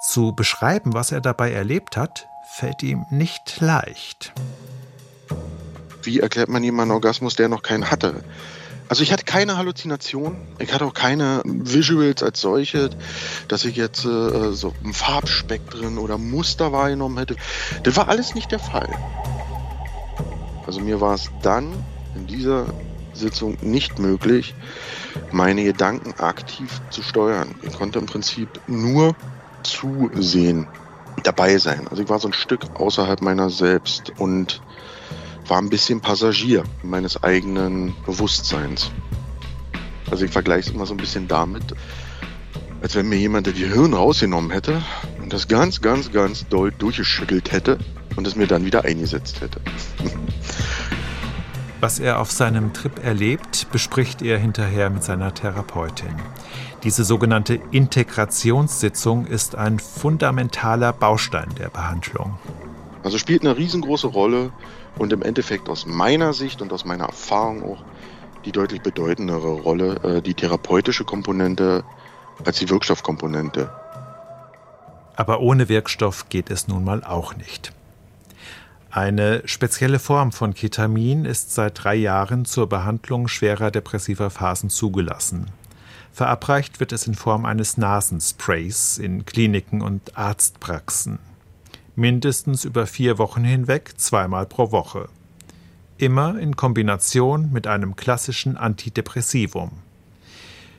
Zu 0.00 0.32
beschreiben, 0.32 0.94
was 0.94 1.10
er 1.10 1.20
dabei 1.20 1.52
erlebt 1.52 1.96
hat, 1.96 2.28
fällt 2.52 2.82
ihm 2.82 3.06
nicht 3.10 3.60
leicht. 3.60 4.32
Wie 6.02 6.20
erklärt 6.20 6.48
man 6.48 6.64
jemanden 6.64 6.92
Orgasmus, 6.92 7.36
der 7.36 7.48
noch 7.48 7.62
keinen 7.62 7.90
hatte? 7.90 8.24
Also 8.88 9.04
ich 9.04 9.12
hatte 9.12 9.24
keine 9.24 9.56
Halluzination, 9.56 10.36
ich 10.58 10.72
hatte 10.72 10.84
auch 10.84 10.94
keine 10.94 11.42
Visuals 11.44 12.24
als 12.24 12.40
solche, 12.40 12.90
dass 13.46 13.64
ich 13.64 13.76
jetzt 13.76 14.04
äh, 14.04 14.52
so 14.52 14.74
ein 14.84 14.92
Farbspektren 14.92 15.96
oder 15.96 16.18
Muster 16.18 16.72
wahrgenommen 16.72 17.18
hätte. 17.18 17.36
Das 17.84 17.96
war 17.96 18.08
alles 18.08 18.34
nicht 18.34 18.50
der 18.50 18.58
Fall. 18.58 18.90
Also 20.66 20.80
mir 20.80 21.00
war 21.00 21.14
es 21.14 21.30
dann 21.42 21.72
in 22.16 22.26
dieser 22.26 22.66
Sitzung 23.14 23.58
nicht 23.60 24.00
möglich, 24.00 24.54
meine 25.30 25.62
Gedanken 25.62 26.18
aktiv 26.20 26.80
zu 26.90 27.02
steuern. 27.02 27.54
Ich 27.62 27.74
konnte 27.74 28.00
im 28.00 28.06
Prinzip 28.06 28.48
nur 28.66 29.14
zusehen, 29.62 30.66
dabei 31.22 31.58
sein. 31.58 31.86
Also 31.88 32.02
ich 32.02 32.08
war 32.08 32.18
so 32.18 32.28
ein 32.28 32.32
Stück 32.32 32.62
außerhalb 32.78 33.20
meiner 33.22 33.50
selbst 33.50 34.12
und 34.18 34.62
war 35.48 35.58
ein 35.58 35.68
bisschen 35.68 36.00
Passagier 36.00 36.64
meines 36.82 37.22
eigenen 37.22 37.94
Bewusstseins. 38.06 38.90
Also 40.10 40.24
ich 40.24 40.30
vergleiche 40.30 40.68
es 40.68 40.74
immer 40.74 40.86
so 40.86 40.94
ein 40.94 40.98
bisschen 40.98 41.28
damit, 41.28 41.74
als 42.82 42.94
wenn 42.94 43.08
mir 43.08 43.16
jemand 43.16 43.46
das 43.46 43.54
Gehirn 43.54 43.94
rausgenommen 43.94 44.50
hätte 44.50 44.82
und 45.22 45.32
das 45.32 45.48
ganz, 45.48 45.80
ganz, 45.80 46.12
ganz 46.12 46.48
doll 46.48 46.72
durchgeschüttelt 46.72 47.52
hätte 47.52 47.78
und 48.16 48.26
es 48.26 48.36
mir 48.36 48.46
dann 48.46 48.64
wieder 48.64 48.84
eingesetzt 48.84 49.40
hätte. 49.40 49.60
Was 51.80 51.98
er 51.98 52.20
auf 52.20 52.30
seinem 52.30 52.72
Trip 52.74 53.02
erlebt, 53.02 53.68
bespricht 53.72 54.20
er 54.20 54.38
hinterher 54.38 54.90
mit 54.90 55.02
seiner 55.02 55.32
Therapeutin. 55.32 56.14
Diese 56.82 57.04
sogenannte 57.04 57.60
Integrationssitzung 57.72 59.26
ist 59.26 59.54
ein 59.54 59.78
fundamentaler 59.78 60.94
Baustein 60.94 61.48
der 61.58 61.68
Behandlung. 61.68 62.38
Also 63.02 63.18
spielt 63.18 63.42
eine 63.42 63.56
riesengroße 63.56 64.06
Rolle 64.06 64.50
und 64.98 65.12
im 65.12 65.20
Endeffekt 65.20 65.68
aus 65.68 65.84
meiner 65.84 66.32
Sicht 66.32 66.62
und 66.62 66.72
aus 66.72 66.86
meiner 66.86 67.04
Erfahrung 67.04 67.62
auch 67.64 67.84
die 68.46 68.52
deutlich 68.52 68.80
bedeutendere 68.80 69.60
Rolle, 69.60 69.96
äh, 70.02 70.22
die 70.22 70.32
therapeutische 70.32 71.04
Komponente 71.04 71.84
als 72.46 72.58
die 72.58 72.70
Wirkstoffkomponente. 72.70 73.70
Aber 75.16 75.40
ohne 75.40 75.68
Wirkstoff 75.68 76.30
geht 76.30 76.50
es 76.50 76.66
nun 76.66 76.82
mal 76.82 77.04
auch 77.04 77.36
nicht. 77.36 77.72
Eine 78.90 79.42
spezielle 79.44 79.98
Form 79.98 80.32
von 80.32 80.54
Ketamin 80.54 81.26
ist 81.26 81.54
seit 81.54 81.84
drei 81.84 81.94
Jahren 81.94 82.46
zur 82.46 82.68
Behandlung 82.68 83.28
schwerer 83.28 83.70
depressiver 83.70 84.30
Phasen 84.30 84.70
zugelassen. 84.70 85.46
Verabreicht 86.12 86.80
wird 86.80 86.92
es 86.92 87.06
in 87.06 87.14
Form 87.14 87.44
eines 87.44 87.76
Nasensprays 87.76 88.98
in 88.98 89.24
Kliniken 89.24 89.80
und 89.80 90.16
Arztpraxen 90.16 91.18
mindestens 92.00 92.64
über 92.64 92.86
vier 92.86 93.18
Wochen 93.18 93.44
hinweg 93.44 93.92
zweimal 93.98 94.46
pro 94.46 94.72
Woche. 94.72 95.08
Immer 95.98 96.38
in 96.38 96.56
Kombination 96.56 97.52
mit 97.52 97.66
einem 97.66 97.94
klassischen 97.94 98.56
Antidepressivum. 98.56 99.70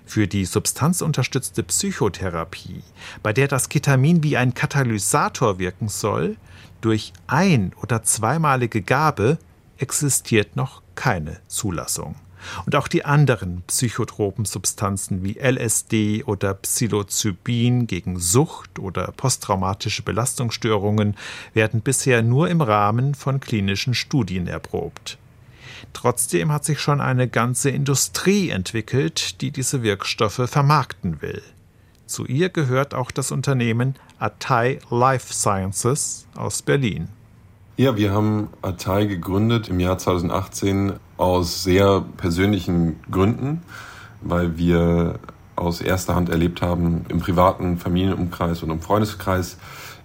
Für 0.06 0.28
die 0.28 0.46
substanzunterstützte 0.46 1.64
Psychotherapie, 1.64 2.82
bei 3.22 3.32
der 3.32 3.48
das 3.48 3.70
Ketamin 3.70 4.24
wie 4.24 4.36
ein 4.36 4.56
Katalysator 4.56 5.60
wirken 5.60 5.90
soll, 5.90 6.38
durch 6.82 7.14
ein- 7.28 7.72
oder 7.82 8.04
zweimalige 8.04 8.82
Gabe 8.82 9.38
existiert 9.78 10.56
noch 10.56 10.82
keine 10.96 11.40
Zulassung. 11.48 12.16
Und 12.66 12.76
auch 12.76 12.88
die 12.88 13.06
anderen 13.06 13.64
psychotropen 13.68 14.46
Substanzen 14.46 15.24
wie 15.24 15.40
LSD 15.40 16.24
oder 16.24 16.54
Psilocybin 16.54 17.88
gegen 17.88 18.20
Sucht 18.20 18.80
oder 18.80 19.12
posttraumatische 19.16 20.04
Belastungsstörungen 20.04 21.16
werden 21.54 21.82
bisher 21.82 22.22
nur 22.22 22.50
im 22.50 22.62
Rahmen 22.62 23.16
von 23.16 23.40
klinischen 23.40 23.94
Studien 23.94 24.48
erprobt. 24.48 25.18
Trotzdem 25.94 26.52
hat 26.52 26.66
sich 26.66 26.80
schon 26.80 27.02
eine 27.02 27.28
ganze 27.28 27.70
Industrie 27.70 28.50
entwickelt, 28.50 29.42
die 29.42 29.52
diese 29.52 29.84
Wirkstoffe 29.84 30.50
vermarkten 30.50 31.22
will. 31.22 31.42
Zu 32.06 32.26
ihr 32.26 32.50
gehört 32.50 32.94
auch 32.94 33.12
das 33.12 33.32
Unternehmen 33.32 33.96
Atai 34.20 34.80
Life 34.90 35.34
Sciences 35.34 36.28
aus 36.36 36.62
Berlin. 36.62 37.08
Ja, 37.82 37.98
wir 37.98 38.12
haben 38.12 38.50
Atai 38.62 39.06
gegründet 39.06 39.68
im 39.68 39.80
Jahr 39.80 39.98
2018 39.98 40.94
aus 41.18 41.64
sehr 41.64 42.06
persönlichen 42.16 43.00
Gründen, 43.10 43.64
weil 44.22 44.56
wir 44.56 45.18
aus 45.56 45.82
erster 45.82 46.14
Hand 46.14 46.30
erlebt 46.30 46.62
haben 46.62 47.06
im 47.10 47.18
privaten 47.22 47.80
Familienumkreis 47.80 48.62
und 48.62 48.70
im 48.70 48.82
Freundeskreis, 48.82 49.58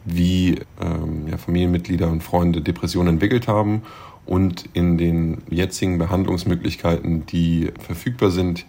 wie 0.07 0.61
ähm, 0.81 1.29
ja, 1.29 1.37
Familienmitglieder 1.37 2.09
und 2.09 2.23
Freunde 2.23 2.63
Depressionen 2.63 3.17
entwickelt 3.17 3.47
haben 3.47 3.83
und 4.25 4.65
in 4.73 4.97
den 4.97 5.43
jetzigen 5.51 5.99
Behandlungsmöglichkeiten, 5.99 7.27
die 7.27 7.73
verfügbar 7.79 8.31
sind, 8.31 8.65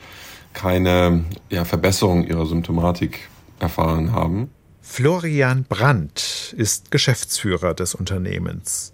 keine 0.52 1.24
ja, 1.50 1.63
Verbesserung 1.63 2.28
ihrer 2.28 2.46
Symptomatik 2.46 3.30
erfahren 3.62 4.12
haben. 4.12 4.50
Florian 4.82 5.63
Brandt 5.63 6.54
ist 6.58 6.91
Geschäftsführer 6.91 7.74
des 7.74 7.96
Unternehmens. 7.96 8.93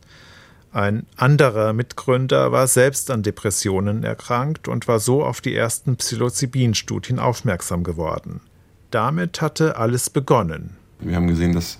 Ein 0.74 1.06
anderer 1.18 1.72
Mitgründer 1.72 2.52
war 2.52 2.66
selbst 2.66 3.12
an 3.12 3.22
Depressionen 3.22 4.04
erkrankt 4.04 4.68
und 4.68 4.88
war 4.88 5.00
so 5.00 5.24
auf 5.24 5.40
die 5.40 5.56
ersten 5.56 5.98
Psilocybin-Studien 5.98 7.20
aufmerksam 7.20 7.84
geworden. 7.84 8.42
Damit 8.90 9.40
hatte 9.40 9.78
alles 9.78 10.10
begonnen. 10.10 10.76
Wir 11.00 11.16
haben 11.16 11.28
gesehen, 11.28 11.54
dass 11.54 11.78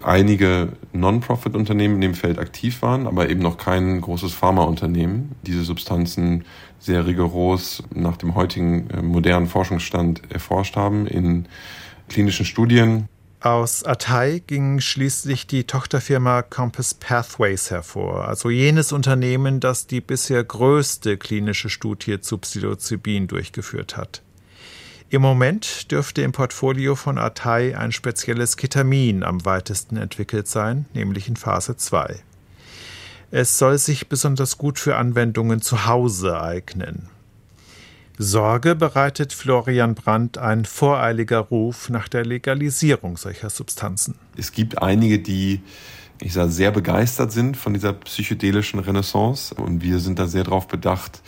einige 0.00 0.68
Non-Profit-Unternehmen 0.92 1.96
in 1.96 2.00
dem 2.02 2.14
Feld 2.14 2.38
aktiv 2.38 2.82
waren, 2.82 3.08
aber 3.08 3.28
eben 3.28 3.40
noch 3.40 3.58
kein 3.58 4.00
großes 4.00 4.32
Pharmaunternehmen. 4.32 5.32
Diese 5.42 5.64
Substanzen 5.64 6.44
sehr 6.78 7.06
rigoros 7.06 7.82
nach 7.92 8.16
dem 8.16 8.36
heutigen 8.36 8.88
äh, 8.90 9.02
modernen 9.02 9.48
Forschungsstand 9.48 10.22
erforscht 10.30 10.76
haben 10.76 11.08
in 11.08 11.46
klinischen 12.08 12.46
Studien. 12.46 13.08
Aus 13.42 13.84
Atai 13.84 14.42
ging 14.46 14.80
schließlich 14.80 15.46
die 15.46 15.64
Tochterfirma 15.64 16.42
Compass 16.42 16.92
Pathways 16.92 17.70
hervor, 17.70 18.28
also 18.28 18.50
jenes 18.50 18.92
Unternehmen, 18.92 19.60
das 19.60 19.86
die 19.86 20.02
bisher 20.02 20.44
größte 20.44 21.16
klinische 21.16 21.70
Studie 21.70 22.20
zu 22.20 22.36
Psilocybin 22.36 23.28
durchgeführt 23.28 23.96
hat. 23.96 24.20
Im 25.08 25.22
Moment 25.22 25.90
dürfte 25.90 26.20
im 26.20 26.32
Portfolio 26.32 26.96
von 26.96 27.16
Atai 27.16 27.78
ein 27.78 27.92
spezielles 27.92 28.58
Ketamin 28.58 29.22
am 29.22 29.42
weitesten 29.46 29.96
entwickelt 29.96 30.46
sein, 30.46 30.84
nämlich 30.92 31.26
in 31.26 31.36
Phase 31.36 31.78
2. 31.78 32.16
Es 33.30 33.56
soll 33.56 33.78
sich 33.78 34.10
besonders 34.10 34.58
gut 34.58 34.78
für 34.78 34.96
Anwendungen 34.96 35.62
zu 35.62 35.86
Hause 35.86 36.42
eignen. 36.42 37.08
Sorge 38.22 38.74
bereitet 38.74 39.32
Florian 39.32 39.94
Brandt 39.94 40.36
ein 40.36 40.66
voreiliger 40.66 41.38
Ruf 41.38 41.88
nach 41.88 42.06
der 42.06 42.26
Legalisierung 42.26 43.16
solcher 43.16 43.48
Substanzen. 43.48 44.16
Es 44.36 44.52
gibt 44.52 44.82
einige, 44.82 45.20
die 45.20 45.62
ich 46.20 46.34
sage, 46.34 46.50
sehr 46.50 46.70
begeistert 46.70 47.32
sind 47.32 47.56
von 47.56 47.72
dieser 47.72 47.94
psychedelischen 47.94 48.78
Renaissance. 48.78 49.54
Und 49.54 49.82
wir 49.82 50.00
sind 50.00 50.18
da 50.18 50.26
sehr 50.26 50.44
darauf 50.44 50.68
bedacht, 50.68 51.22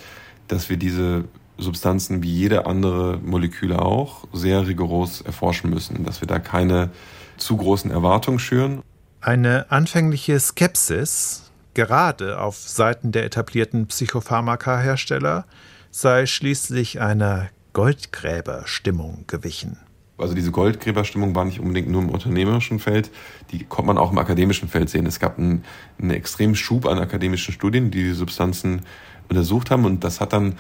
dass 0.48 0.68
wir 0.68 0.76
diese 0.76 1.24
Substanzen 1.56 2.22
wie 2.22 2.30
jede 2.30 2.66
andere 2.66 3.18
Moleküle 3.24 3.80
auch 3.80 4.28
sehr 4.34 4.66
rigoros 4.66 5.22
erforschen 5.22 5.70
müssen, 5.70 6.04
dass 6.04 6.20
wir 6.20 6.28
da 6.28 6.38
keine 6.40 6.90
zu 7.38 7.56
großen 7.56 7.90
Erwartungen 7.90 8.38
schüren. 8.38 8.82
Eine 9.22 9.70
anfängliche 9.70 10.38
Skepsis, 10.38 11.50
gerade 11.72 12.38
auf 12.38 12.56
Seiten 12.56 13.12
der 13.12 13.24
etablierten 13.24 13.86
Psychopharmaka-Hersteller, 13.86 15.46
sei 15.94 16.24
schließlich 16.24 17.00
einer 17.02 17.50
Goldgräberstimmung 17.74 19.24
gewichen. 19.26 19.76
Also 20.16 20.34
diese 20.34 20.50
Goldgräberstimmung 20.50 21.34
war 21.34 21.44
nicht 21.44 21.60
unbedingt 21.60 21.90
nur 21.90 22.00
im 22.00 22.08
unternehmerischen 22.08 22.78
Feld, 22.78 23.10
die 23.50 23.64
konnte 23.64 23.88
man 23.88 23.98
auch 23.98 24.10
im 24.10 24.18
akademischen 24.18 24.68
Feld 24.68 24.88
sehen. 24.88 25.04
Es 25.04 25.20
gab 25.20 25.38
einen, 25.38 25.64
einen 26.00 26.10
extremen 26.10 26.54
Schub 26.54 26.86
an 26.86 26.98
akademischen 26.98 27.52
Studien, 27.52 27.90
die 27.90 28.04
die 28.04 28.12
Substanzen 28.12 28.82
untersucht 29.28 29.70
haben 29.70 29.84
und 29.84 30.02
das 30.02 30.20
hat 30.20 30.32
dann 30.32 30.54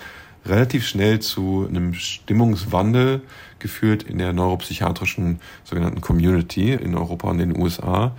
relativ 0.44 0.86
schnell 0.86 1.20
zu 1.20 1.66
einem 1.66 1.94
Stimmungswandel 1.94 3.22
geführt 3.58 4.02
in 4.02 4.18
der 4.18 4.34
neuropsychiatrischen 4.34 5.40
sogenannten 5.64 6.02
Community 6.02 6.72
in 6.72 6.94
Europa 6.94 7.30
und 7.30 7.40
in 7.40 7.54
den 7.54 7.62
USA. 7.62 8.14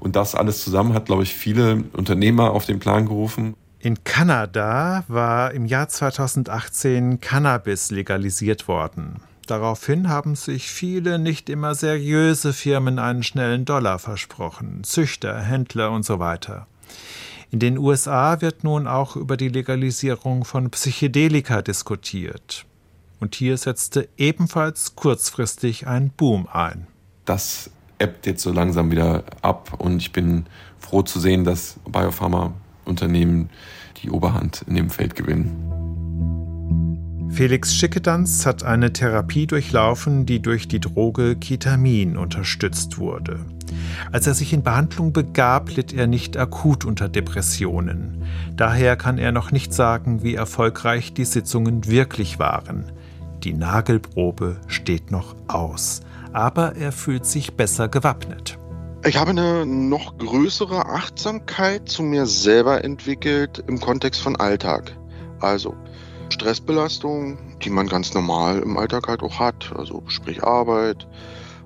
Und 0.00 0.16
das 0.16 0.34
alles 0.34 0.62
zusammen 0.62 0.94
hat, 0.94 1.06
glaube 1.06 1.24
ich, 1.24 1.34
viele 1.34 1.84
Unternehmer 1.92 2.52
auf 2.52 2.64
den 2.64 2.78
Plan 2.78 3.06
gerufen. 3.06 3.54
In 3.84 4.02
Kanada 4.02 5.04
war 5.08 5.52
im 5.52 5.66
Jahr 5.66 5.90
2018 5.90 7.20
Cannabis 7.20 7.90
legalisiert 7.90 8.66
worden. 8.66 9.20
Daraufhin 9.46 10.08
haben 10.08 10.36
sich 10.36 10.70
viele 10.70 11.18
nicht 11.18 11.50
immer 11.50 11.74
seriöse 11.74 12.54
Firmen 12.54 12.98
einen 12.98 13.22
schnellen 13.22 13.66
Dollar 13.66 13.98
versprochen, 13.98 14.84
Züchter, 14.84 15.38
Händler 15.38 15.90
und 15.90 16.02
so 16.06 16.18
weiter. 16.18 16.66
In 17.50 17.58
den 17.58 17.76
USA 17.76 18.40
wird 18.40 18.64
nun 18.64 18.86
auch 18.86 19.16
über 19.16 19.36
die 19.36 19.50
Legalisierung 19.50 20.46
von 20.46 20.70
Psychedelika 20.70 21.60
diskutiert. 21.60 22.64
Und 23.20 23.34
hier 23.34 23.58
setzte 23.58 24.08
ebenfalls 24.16 24.96
kurzfristig 24.96 25.86
ein 25.86 26.08
Boom 26.08 26.48
ein. 26.50 26.86
Das 27.26 27.70
ebbt 27.98 28.24
jetzt 28.24 28.44
so 28.44 28.50
langsam 28.50 28.90
wieder 28.90 29.24
ab 29.42 29.74
und 29.76 29.98
ich 29.98 30.10
bin 30.10 30.46
froh 30.78 31.02
zu 31.02 31.20
sehen, 31.20 31.44
dass 31.44 31.78
Biopharma 31.86 32.54
Unternehmen 32.84 33.50
die 34.04 34.10
Oberhand 34.10 34.64
in 34.68 34.74
dem 34.74 34.90
Feld 34.90 35.16
gewinnen. 35.16 35.64
Felix 37.30 37.74
Schickedanz 37.74 38.46
hat 38.46 38.62
eine 38.62 38.92
Therapie 38.92 39.48
durchlaufen, 39.48 40.24
die 40.24 40.40
durch 40.40 40.68
die 40.68 40.78
Droge 40.78 41.34
Ketamin 41.34 42.16
unterstützt 42.16 42.98
wurde. 42.98 43.40
Als 44.12 44.28
er 44.28 44.34
sich 44.34 44.52
in 44.52 44.62
Behandlung 44.62 45.12
begab, 45.12 45.74
litt 45.74 45.92
er 45.92 46.06
nicht 46.06 46.36
akut 46.36 46.84
unter 46.84 47.08
Depressionen. 47.08 48.22
Daher 48.54 48.94
kann 48.96 49.18
er 49.18 49.32
noch 49.32 49.50
nicht 49.50 49.74
sagen, 49.74 50.22
wie 50.22 50.36
erfolgreich 50.36 51.12
die 51.12 51.24
Sitzungen 51.24 51.88
wirklich 51.88 52.38
waren. 52.38 52.92
Die 53.42 53.52
Nagelprobe 53.52 54.58
steht 54.68 55.10
noch 55.10 55.34
aus, 55.48 56.02
aber 56.32 56.76
er 56.76 56.92
fühlt 56.92 57.26
sich 57.26 57.54
besser 57.54 57.88
gewappnet. 57.88 58.58
Ich 59.06 59.18
habe 59.18 59.32
eine 59.32 59.66
noch 59.66 60.16
größere 60.16 60.86
Achtsamkeit 60.86 61.90
zu 61.90 62.02
mir 62.02 62.24
selber 62.24 62.82
entwickelt 62.84 63.62
im 63.66 63.78
Kontext 63.78 64.22
von 64.22 64.34
Alltag. 64.36 64.96
Also 65.40 65.74
Stressbelastung, 66.30 67.36
die 67.62 67.68
man 67.68 67.86
ganz 67.86 68.14
normal 68.14 68.60
im 68.60 68.78
Alltag 68.78 69.06
halt 69.08 69.22
auch 69.22 69.38
hat, 69.38 69.74
also 69.76 70.02
sprich 70.06 70.42
Arbeit 70.42 71.06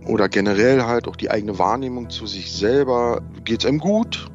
oder 0.05 0.29
generell 0.29 0.83
halt 0.83 1.07
auch 1.07 1.14
die 1.14 1.31
eigene 1.31 1.61
Wahrnehmung 1.61 2.11
zu 2.11 2.27
sich 2.27 2.51
selber. 2.51 3.22
Geht 3.44 3.61
es 3.61 3.66
einem 3.66 3.79
gut? 3.79 4.27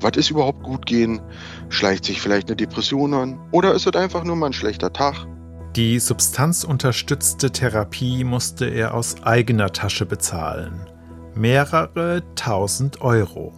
Was 0.00 0.18
ist 0.18 0.30
überhaupt 0.30 0.62
gut 0.64 0.84
gehen? 0.84 1.22
Schleicht 1.70 2.04
sich 2.04 2.20
vielleicht 2.20 2.48
eine 2.48 2.56
Depression 2.56 3.14
an? 3.14 3.40
Oder 3.52 3.72
ist 3.72 3.86
es 3.86 3.94
einfach 3.94 4.22
nur 4.22 4.36
mal 4.36 4.48
ein 4.48 4.52
schlechter 4.52 4.92
Tag? 4.92 5.26
Die 5.76 5.98
substanzunterstützte 5.98 7.52
Therapie 7.52 8.22
musste 8.22 8.66
er 8.66 8.92
aus 8.92 9.22
eigener 9.22 9.72
Tasche 9.72 10.04
bezahlen. 10.04 10.90
Mehrere 11.34 12.22
tausend 12.36 13.00
Euro. 13.00 13.52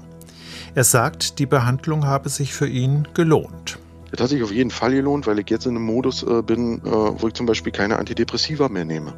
Er 0.74 0.84
sagt, 0.84 1.38
die 1.38 1.46
Behandlung 1.46 2.06
habe 2.06 2.28
sich 2.28 2.54
für 2.54 2.66
ihn 2.66 3.06
gelohnt. 3.12 3.78
Das 4.10 4.20
hat 4.20 4.30
sich 4.30 4.42
auf 4.42 4.52
jeden 4.52 4.70
Fall 4.70 4.92
gelohnt, 4.92 5.26
weil 5.26 5.38
ich 5.38 5.50
jetzt 5.50 5.66
in 5.66 5.76
einem 5.76 5.84
Modus 5.84 6.22
äh, 6.22 6.42
bin, 6.42 6.78
äh, 6.78 6.90
wo 6.90 7.28
ich 7.28 7.34
zum 7.34 7.44
Beispiel 7.44 7.72
keine 7.72 7.98
Antidepressiva 7.98 8.68
mehr 8.68 8.84
nehme. 8.84 9.12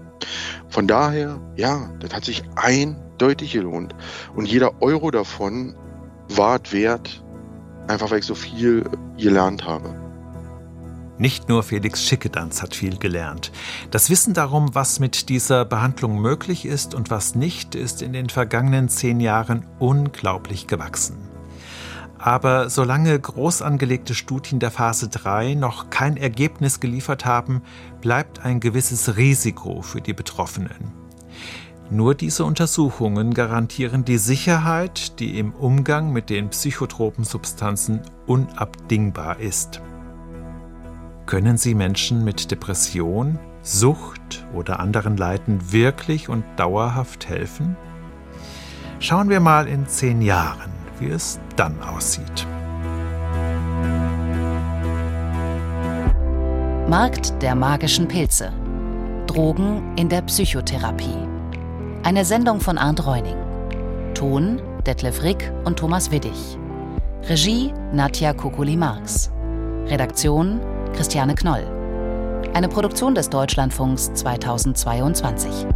Von 0.69 0.89
daher, 0.89 1.41
ja, 1.57 1.91
das 2.01 2.13
hat 2.13 2.25
sich 2.25 2.43
eindeutig 2.57 3.53
gelohnt. 3.53 3.95
Und 4.35 4.47
jeder 4.47 4.83
Euro 4.83 5.11
davon 5.11 5.77
war 6.29 6.59
wert, 6.71 7.23
einfach 7.87 8.11
weil 8.11 8.21
ich 8.21 8.25
so 8.25 8.35
viel 8.35 8.85
gelernt 9.17 9.65
habe. 9.65 10.08
Nicht 11.19 11.49
nur 11.49 11.65
Felix 11.65 12.05
Schickedanz 12.05 12.63
hat 12.63 12.77
viel 12.77 12.97
gelernt. 12.97 13.51
Das 13.91 14.09
Wissen 14.09 14.35
darum, 14.35 14.75
was 14.75 15.01
mit 15.01 15.29
dieser 15.29 15.65
Behandlung 15.65 16.21
möglich 16.21 16.65
ist 16.65 16.95
und 16.95 17.11
was 17.11 17.35
nicht, 17.35 17.75
ist 17.75 18.03
in 18.03 18.13
den 18.13 18.29
vergangenen 18.29 18.89
zehn 18.89 19.19
Jahren 19.19 19.67
unglaublich 19.81 20.69
gewachsen. 20.69 21.17
Aber 22.19 22.71
solange 22.71 23.19
groß 23.19 23.63
angelegte 23.63 24.15
Studien 24.15 24.61
der 24.61 24.71
Phase 24.71 25.09
3 25.09 25.55
noch 25.55 25.91
kein 25.91 26.17
Ergebnis 26.17 26.81
geliefert 26.81 27.25
haben, 27.25 27.63
bleibt 28.01 28.45
ein 28.45 28.61
gewisses 28.61 29.17
Risiko 29.17 29.83
für 29.83 30.01
die 30.01 30.15
Betroffenen. 30.15 30.93
Nur 31.91 32.15
diese 32.15 32.45
Untersuchungen 32.45 33.35
garantieren 33.35 34.05
die 34.05 34.19
Sicherheit, 34.19 35.19
die 35.21 35.39
im 35.39 35.53
Umgang 35.53 36.13
mit 36.13 36.29
den 36.29 36.51
psychotropen 36.51 37.25
Substanzen 37.25 38.03
unabdingbar 38.27 39.41
ist. 39.41 39.81
Können 41.29 41.59
Sie 41.59 41.75
Menschen 41.75 42.25
mit 42.25 42.51
Depression, 42.51 43.39
Sucht 43.61 44.47
oder 44.55 44.81
anderen 44.81 45.19
Leiden 45.19 45.73
wirklich 45.73 46.31
und 46.31 46.43
dauerhaft 46.57 47.29
helfen? 47.29 47.77
Schauen 48.99 49.29
wir 49.29 49.39
mal 49.39 49.69
in 49.69 49.87
zehn 49.87 50.23
Jahren 50.23 50.79
wie 51.01 51.11
es 51.11 51.39
dann 51.57 51.81
aussieht. 51.83 52.47
Markt 56.89 57.43
der 57.43 57.55
magischen 57.55 58.09
Pilze. 58.09 58.53
Drogen 59.27 59.95
in 59.97 60.09
der 60.09 60.23
Psychotherapie. 60.23 61.29
Eine 62.03 62.25
Sendung 62.25 62.61
von 62.61 62.79
Arndt 62.79 63.07
Reuning. 63.07 63.37
Ton 64.15 64.61
Detlef 64.87 65.23
Rick 65.23 65.53
und 65.65 65.79
Thomas 65.79 66.11
Widdig. 66.11 66.59
Regie 67.25 67.73
Nadja 67.93 68.33
Kukuli-Marx. 68.33 69.31
Redaktion 69.87 70.61
Christiane 70.95 71.35
Knoll. 71.35 71.65
Eine 72.55 72.69
Produktion 72.69 73.15
des 73.15 73.31
Deutschlandfunks 73.31 74.13
2022. 74.15 75.67